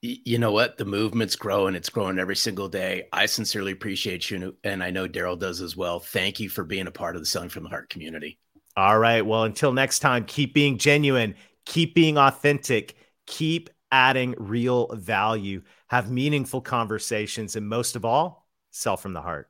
You 0.00 0.38
know 0.38 0.52
what? 0.52 0.78
The 0.78 0.84
movement's 0.84 1.34
growing. 1.34 1.74
It's 1.74 1.88
growing 1.88 2.20
every 2.20 2.36
single 2.36 2.68
day. 2.68 3.08
I 3.12 3.26
sincerely 3.26 3.72
appreciate 3.72 4.30
you. 4.30 4.54
And 4.62 4.80
I 4.80 4.92
know 4.92 5.08
Darrell 5.08 5.34
does 5.34 5.60
as 5.60 5.76
well. 5.76 5.98
Thank 5.98 6.38
you 6.38 6.48
for 6.48 6.62
being 6.62 6.86
a 6.86 6.92
part 6.92 7.16
of 7.16 7.22
the 7.22 7.26
Selling 7.26 7.48
from 7.48 7.64
the 7.64 7.68
Heart 7.68 7.90
community. 7.90 8.38
All 8.76 9.00
right. 9.00 9.26
Well, 9.26 9.42
until 9.42 9.72
next 9.72 9.98
time, 9.98 10.26
keep 10.26 10.54
being 10.54 10.78
genuine, 10.78 11.34
keep 11.66 11.96
being 11.96 12.16
authentic, 12.16 12.94
keep 13.26 13.70
adding 13.90 14.36
real 14.38 14.86
value, 14.94 15.62
have 15.88 16.12
meaningful 16.12 16.60
conversations, 16.60 17.56
and 17.56 17.68
most 17.68 17.96
of 17.96 18.04
all, 18.04 18.46
sell 18.70 18.96
from 18.96 19.14
the 19.14 19.20
heart. 19.20 19.49